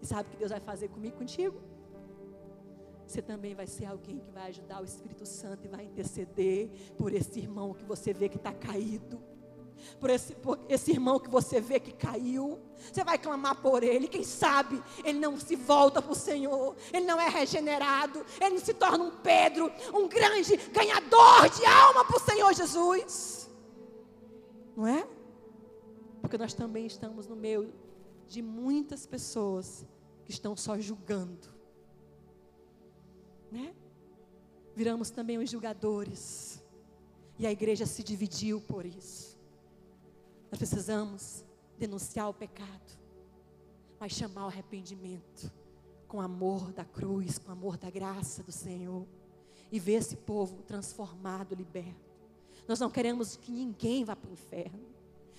[0.00, 1.60] E sabe o que Deus vai fazer comigo contigo?
[3.06, 7.12] Você também vai ser alguém que vai ajudar o Espírito Santo e vai interceder por
[7.12, 9.35] esse irmão que você vê que está caído
[10.00, 12.58] por esse, por esse irmão que você vê que caiu.
[12.92, 14.08] Você vai clamar por ele.
[14.08, 18.64] Quem sabe ele não se volta para o Senhor, ele não é regenerado, ele não
[18.64, 23.50] se torna um Pedro, um grande ganhador de alma para o Senhor Jesus.
[24.76, 25.06] Não é?
[26.20, 27.72] Porque nós também estamos no meio
[28.26, 29.86] de muitas pessoas
[30.24, 31.48] que estão só julgando.
[33.50, 33.74] Né?
[34.74, 36.62] Viramos também os julgadores.
[37.38, 39.35] E a igreja se dividiu por isso.
[40.50, 41.44] Nós precisamos
[41.78, 42.98] denunciar o pecado,
[43.98, 45.52] mas chamar o arrependimento
[46.06, 49.06] com amor da cruz, com amor da graça do Senhor
[49.70, 52.14] e ver esse povo transformado, liberto.
[52.68, 54.86] Nós não queremos que ninguém vá para o inferno.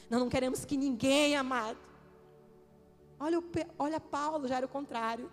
[0.09, 1.77] Nós não queremos que ninguém, amado.
[3.19, 3.43] Olha, o,
[3.77, 5.31] olha Paulo, já era o contrário.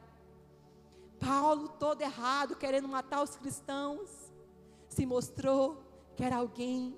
[1.19, 4.11] Paulo, todo errado, querendo matar os cristãos,
[4.89, 5.83] se mostrou
[6.17, 6.97] que era alguém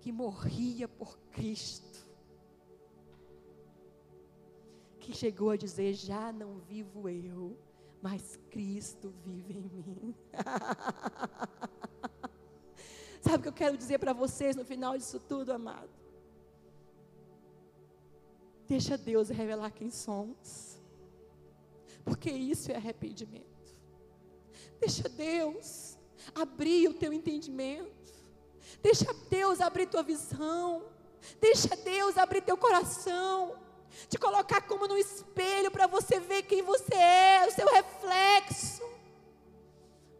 [0.00, 1.93] que morria por Cristo.
[5.04, 7.56] Que chegou a dizer: Já não vivo eu,
[8.00, 10.14] mas Cristo vive em mim.
[13.20, 15.90] Sabe o que eu quero dizer para vocês no final disso tudo, amado?
[18.66, 20.80] Deixa Deus revelar quem somos,
[22.04, 23.44] porque isso é arrependimento.
[24.80, 25.98] Deixa Deus
[26.34, 27.92] abrir o teu entendimento.
[28.82, 30.86] Deixa Deus abrir tua visão.
[31.40, 33.63] Deixa Deus abrir teu coração.
[34.08, 38.82] Te colocar como no espelho para você ver quem você é, o seu reflexo.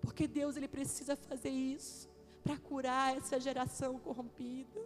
[0.01, 2.09] Porque Deus ele precisa fazer isso
[2.43, 4.81] para curar essa geração corrompida.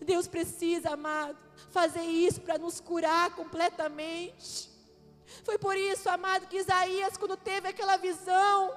[0.00, 1.38] Deus precisa, amado,
[1.70, 4.70] fazer isso para nos curar completamente.
[5.44, 8.74] Foi por isso, amado, que Isaías, quando teve aquela visão,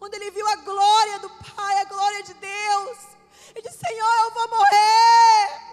[0.00, 2.98] onde ele viu a glória do Pai, a glória de Deus,
[3.54, 5.63] ele disse: Senhor, eu vou morrer.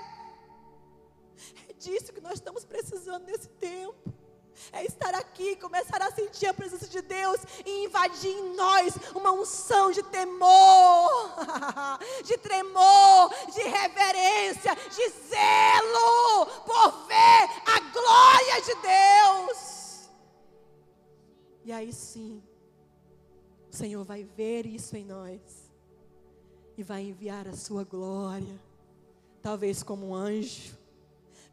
[1.81, 4.13] Disso que nós estamos precisando nesse tempo
[4.71, 9.31] é estar aqui, começar a sentir a presença de Deus e invadir em nós uma
[9.31, 11.09] unção de temor,
[12.23, 20.09] de tremor, de reverência, de zelo por ver a glória de Deus.
[21.65, 22.43] E aí sim,
[23.71, 25.41] o Senhor vai ver isso em nós
[26.77, 28.59] e vai enviar a sua glória,
[29.41, 30.79] talvez como um anjo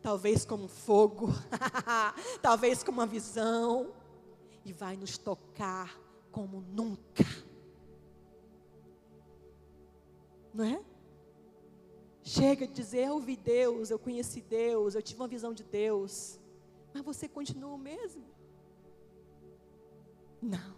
[0.09, 1.29] talvez como fogo,
[2.41, 3.93] talvez como uma visão,
[4.65, 6.01] e vai nos tocar
[6.33, 7.27] como nunca.
[10.55, 10.83] Não é?
[12.23, 16.41] Chega de dizer, eu ouvi Deus, eu conheci Deus, eu tive uma visão de Deus,
[16.95, 18.25] mas você continua o mesmo?
[20.41, 20.75] Não.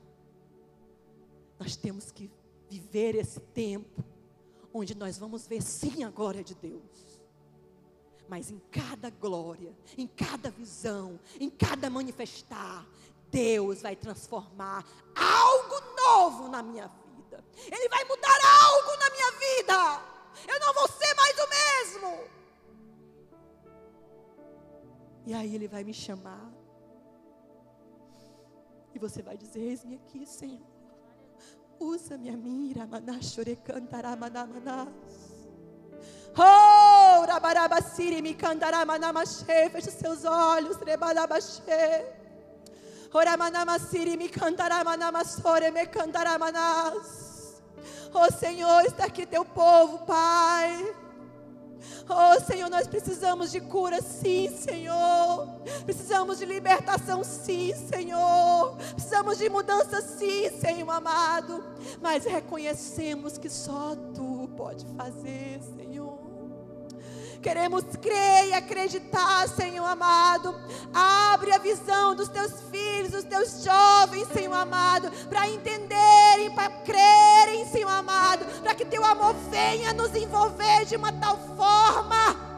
[1.57, 2.29] Nós temos que
[2.69, 4.03] viver esse tempo
[4.75, 7.10] onde nós vamos ver sim a glória de Deus
[8.31, 12.87] mas em cada glória, em cada visão, em cada manifestar,
[13.29, 14.85] Deus vai transformar
[15.17, 17.45] algo novo na minha vida.
[17.67, 20.05] Ele vai mudar algo na minha vida.
[20.47, 22.31] Eu não vou ser mais o mesmo.
[25.27, 26.53] E aí ele vai me chamar.
[28.95, 30.61] E você vai dizer: Eis-me aqui, Senhor.
[31.81, 35.30] Usa-me a mira, manachore cantará, manamanás.
[36.37, 37.23] Oh,
[38.23, 39.71] me candaramanamashe.
[39.71, 40.77] Feche seus olhos.
[43.13, 44.29] Oramanamasiri, me
[45.73, 47.61] me candaramanas.
[48.15, 50.95] Oh Senhor, está aqui teu povo, Pai.
[52.09, 55.49] Oh Senhor, nós precisamos de cura, sim, Senhor.
[55.85, 58.77] Precisamos de libertação, sim, Senhor.
[58.95, 61.65] Precisamos de mudança, sim, Senhor amado.
[62.01, 65.90] Mas reconhecemos que só Tu pode fazer, Senhor.
[67.43, 70.55] Queremos crer e acreditar, Senhor amado.
[70.93, 77.67] Abre a visão dos teus filhos, dos teus jovens, Senhor amado, para entenderem, para crerem,
[77.67, 82.51] Senhor amado, para que teu amor venha nos envolver de uma tal forma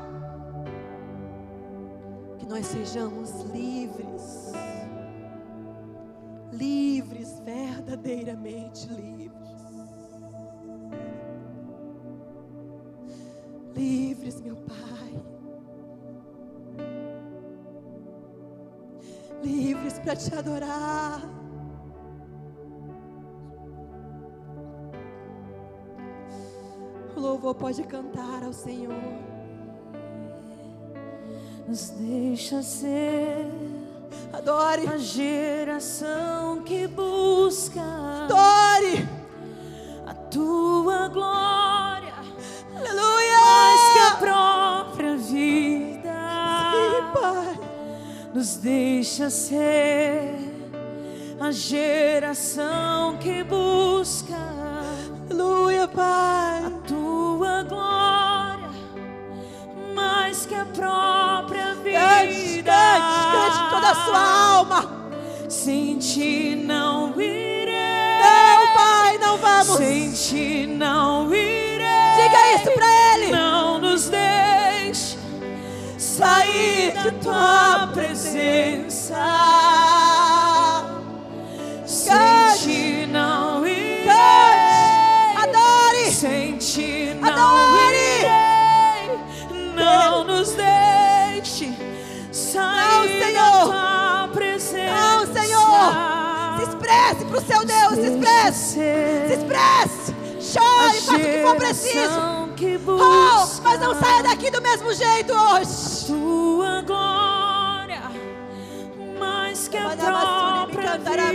[2.38, 4.52] que nós sejamos livres.
[6.50, 9.41] Livres, verdadeiramente livres.
[13.74, 15.22] Livres, meu Pai.
[19.42, 21.20] Livres para te adorar.
[27.16, 28.94] O louvor pode cantar ao Senhor.
[31.66, 33.46] Nos deixa ser.
[34.32, 37.80] Adore a geração que busca.
[38.24, 39.06] Adore
[40.06, 41.71] a tua glória
[44.22, 46.12] própria vida.
[46.72, 47.58] Sim, Pai.
[48.32, 50.38] Nos deixa ser
[51.40, 54.38] a geração que busca.
[55.28, 56.64] Aleluia, Pai.
[56.66, 58.70] A tua glória.
[59.94, 62.00] Mais que a própria vida.
[62.00, 65.02] Cante, cante, cante toda a sua alma.
[65.48, 67.72] Sem ti não irei.
[68.22, 69.76] Não, Pai, não vamos.
[69.76, 71.72] Sem ti não irei.
[72.16, 72.91] Diga isso para
[76.94, 79.16] da tua presença.
[81.86, 82.16] Sem
[82.58, 84.08] ti não irei.
[85.36, 86.10] Adore.
[86.10, 87.96] Sem ti não Adore.
[88.18, 89.72] irei.
[89.74, 91.72] Não nos deixe
[92.30, 93.34] sair Senhor.
[93.34, 94.94] da tua presença.
[94.94, 95.92] Não, Senhor.
[96.56, 97.94] Se expresse para o seu Deus.
[97.94, 98.74] Se expresse.
[98.74, 100.14] Se expresse.
[100.40, 102.41] Chore, faça o que for preciso.
[102.64, 106.06] Oh, mas não saia daqui do mesmo jeito hoje.
[106.06, 108.02] Tua glória,
[109.18, 111.32] mais que a própria vida,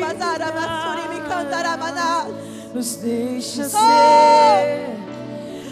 [2.74, 4.98] nos deixa ser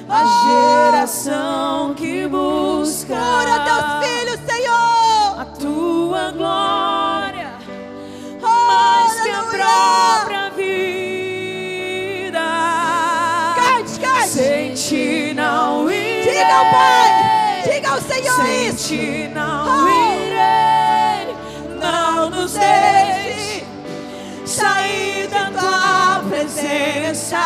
[0.09, 4.14] a geração que busca Cura teus filhos,
[18.87, 21.35] ti não irei,
[21.81, 23.65] não nos deixe
[24.45, 27.39] sair da tua presença.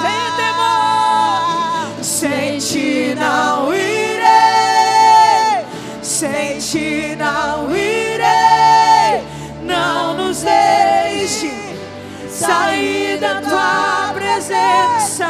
[0.00, 5.66] Vem temor, sem ti não irei,
[6.00, 9.22] sem ti não irei,
[9.62, 11.52] não nos deixe
[12.30, 15.28] sair da tua presença.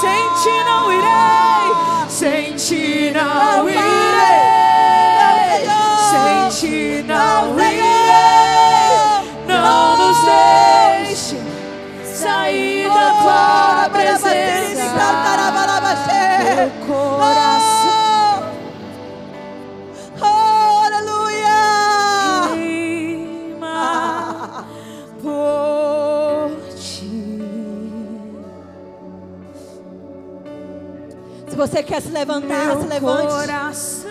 [0.00, 3.97] Sem ti não irei, sem ti não irei.
[31.68, 33.26] Você quer se levantar, Meu se levante.
[33.32, 34.08] coração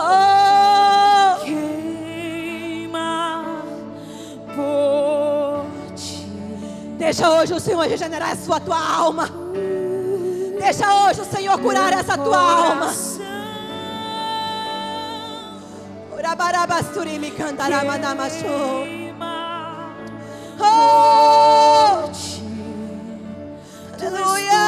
[0.00, 3.06] Oh, queima
[4.54, 5.64] por
[5.96, 6.26] ti.
[6.98, 9.28] deixa hoje o Senhor regenerar a sua tua alma.
[10.60, 12.92] Deixa hoje o Senhor curar essa tua alma.
[16.16, 18.84] Urabarabasturi me cantaramadamashu.
[18.84, 19.48] Queima
[20.60, 21.57] Oh.
[24.38, 24.67] Aleluia.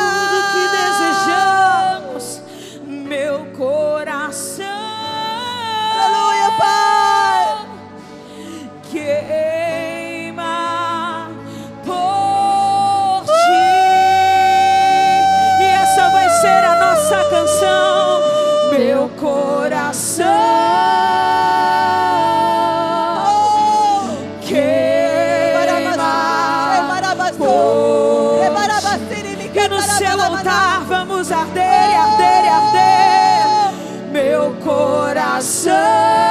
[35.41, 36.30] Coração.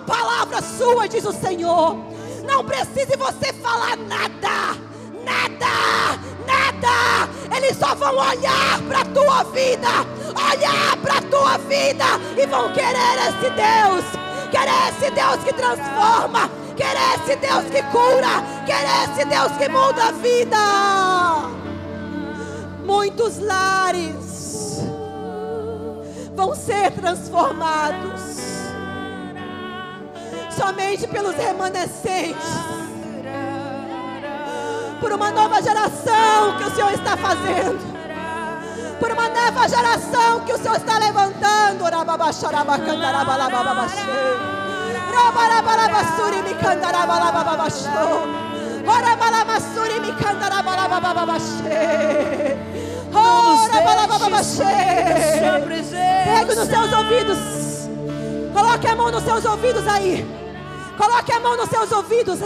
[0.00, 1.96] Palavra sua, diz o Senhor.
[2.46, 4.78] Não precise você falar nada.
[5.24, 7.28] Nada, nada.
[7.56, 9.88] Eles só vão olhar para a tua vida,
[10.52, 12.04] olhar para a tua vida
[12.36, 14.04] e vão querer esse Deus,
[14.50, 20.08] querer esse Deus que transforma, querer esse Deus que cura, querer esse Deus que muda
[20.08, 21.50] a vida.
[22.84, 24.82] Muitos lares
[26.34, 28.29] vão ser transformados
[30.56, 32.70] somente pelos remanescentes
[35.00, 37.90] por uma nova geração que o Senhor está fazendo.
[39.00, 41.40] por uma nova geração que o Senhor está levantando.
[56.24, 57.38] Pegue nos seus ouvidos.
[58.52, 60.39] Coloque a mão nos seus ouvidos aí.
[61.00, 62.40] Coloque a mão nos seus ouvidos.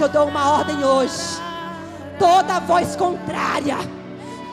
[0.00, 1.40] Eu dou uma ordem hoje.
[2.18, 3.78] Toda voz contrária.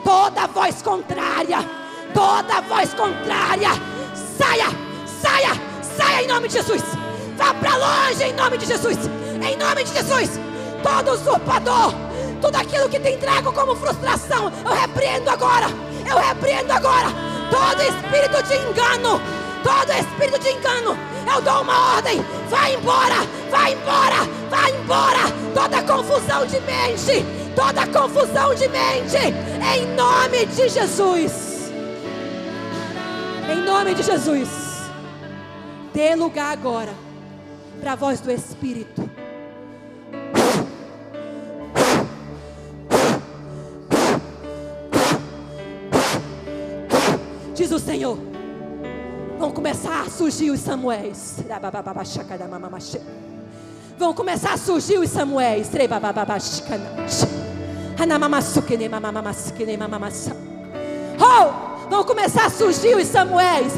[0.04, 1.80] Toda voz contrária
[2.14, 3.70] toda voz contrária,
[4.38, 4.66] saia,
[5.20, 5.50] saia,
[5.82, 6.82] saia em nome de Jesus.
[7.36, 8.98] Vá para longe em nome de Jesus.
[9.42, 10.30] Em nome de Jesus.
[10.82, 11.94] Todo usurpador,
[12.40, 15.66] tudo aquilo que te entrego como frustração, eu repreendo agora.
[16.08, 17.29] Eu repreendo agora.
[17.50, 19.20] Todo espírito de engano,
[19.62, 20.96] todo espírito de engano,
[21.32, 22.24] eu dou uma ordem.
[22.48, 23.16] Vai embora,
[23.50, 25.18] vai embora, vai embora.
[25.54, 27.24] Toda confusão de mente,
[27.54, 29.16] toda confusão de mente,
[29.74, 31.72] em nome de Jesus.
[33.52, 34.48] Em nome de Jesus.
[35.92, 36.94] Dê lugar agora
[37.80, 39.10] para a voz do Espírito.
[47.60, 48.16] Diz o Senhor.
[49.38, 51.34] Vão começar a surgir os Samuéis.
[53.98, 55.68] Vão começar a surgir os Samuéis.
[61.20, 61.90] Oh!
[61.90, 63.76] Vão começar a surgir os Samuéis.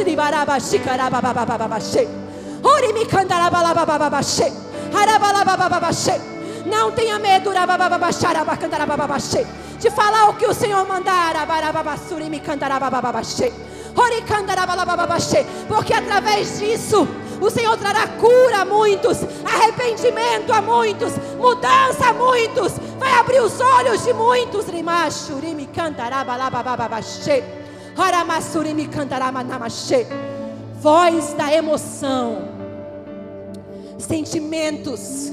[6.66, 7.50] Não tenha medo
[9.80, 11.34] de falar o que o Senhor mandar.
[15.68, 17.06] Porque através disso
[17.40, 23.60] o Senhor trará cura a muitos, arrependimento a muitos, mudança a muitos, vai abrir os
[23.60, 24.66] olhos de muitos.
[30.80, 32.48] Voz da emoção.
[33.98, 35.30] Sentimentos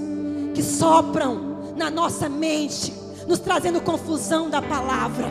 [0.54, 2.94] que sopram na nossa mente,
[3.28, 5.28] nos trazendo confusão da palavra.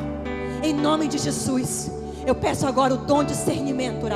[0.63, 1.98] Em nome de Jesus.
[2.27, 4.07] Eu peço agora o dom de discernimento.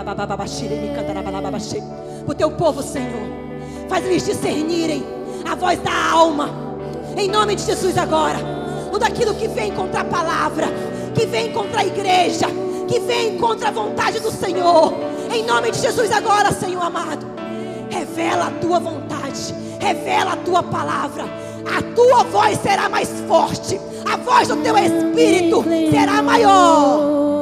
[2.27, 3.31] O teu povo, Senhor.
[3.89, 5.05] Faz eles discernirem
[5.51, 6.51] a voz da alma.
[7.17, 8.39] Em nome de Jesus agora.
[8.91, 10.69] Tudo aquilo que vem contra a palavra.
[11.15, 12.47] Que vem contra a igreja
[12.93, 14.93] que vem contra a vontade do Senhor.
[15.33, 17.27] Em nome de Jesus, agora, Senhor amado,
[17.89, 21.25] revela a tua vontade, revela a tua palavra.
[21.65, 23.81] A tua voz será mais forte,
[24.11, 27.42] a voz do teu espírito será maior.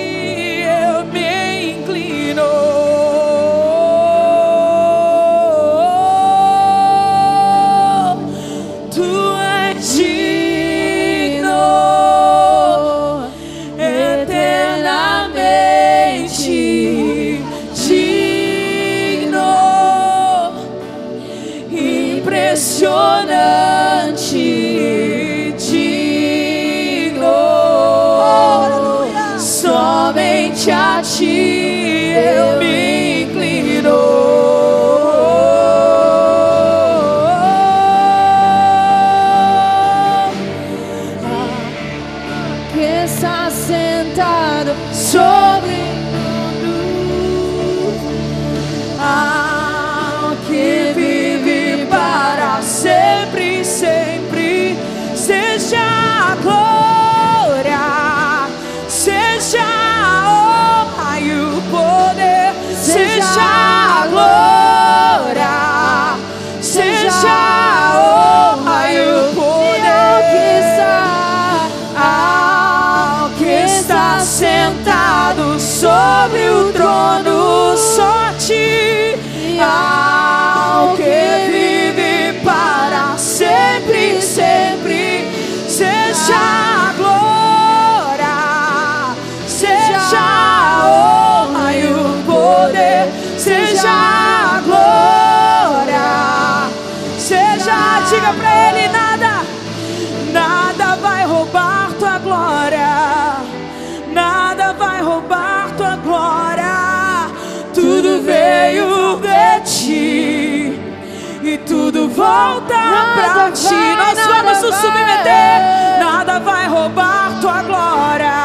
[112.31, 112.81] volta
[113.15, 113.83] para ti.
[114.01, 115.55] Nós vamos nos submeter.
[115.99, 118.39] Nada vai roubar tua glória.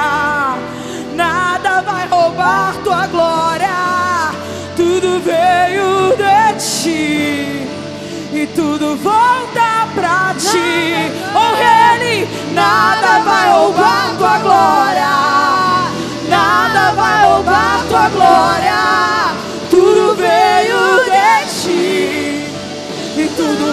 [1.14, 3.76] Nada vai roubar tua glória.
[4.76, 7.68] Tudo veio de ti
[8.32, 11.12] e tudo volta para ti.
[11.34, 11.54] Oh,
[11.94, 15.14] Ele, nada vai roubar tua glória.
[16.28, 19.25] Nada vai roubar tua glória.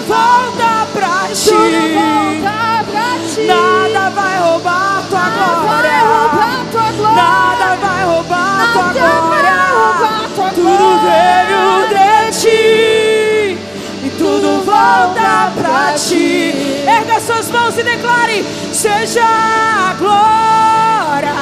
[0.06, 1.48] Volta pra ti.
[1.50, 3.46] Tudo volta pra ti.
[3.46, 5.90] Nada vai roubar tua Nada glória.
[5.90, 7.22] vai roubar tua glória.
[7.22, 9.50] Nada vai roubar tua Nada glória.
[9.50, 11.00] vai roubar tua Tudo glória.
[11.04, 13.58] veio de ti
[14.04, 16.52] e tudo volta pra ti.
[16.86, 21.34] Erga suas mãos e declare: seja a glória,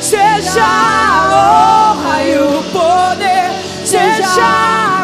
[0.00, 3.50] seja a honra e o poder,
[3.84, 4.99] seja a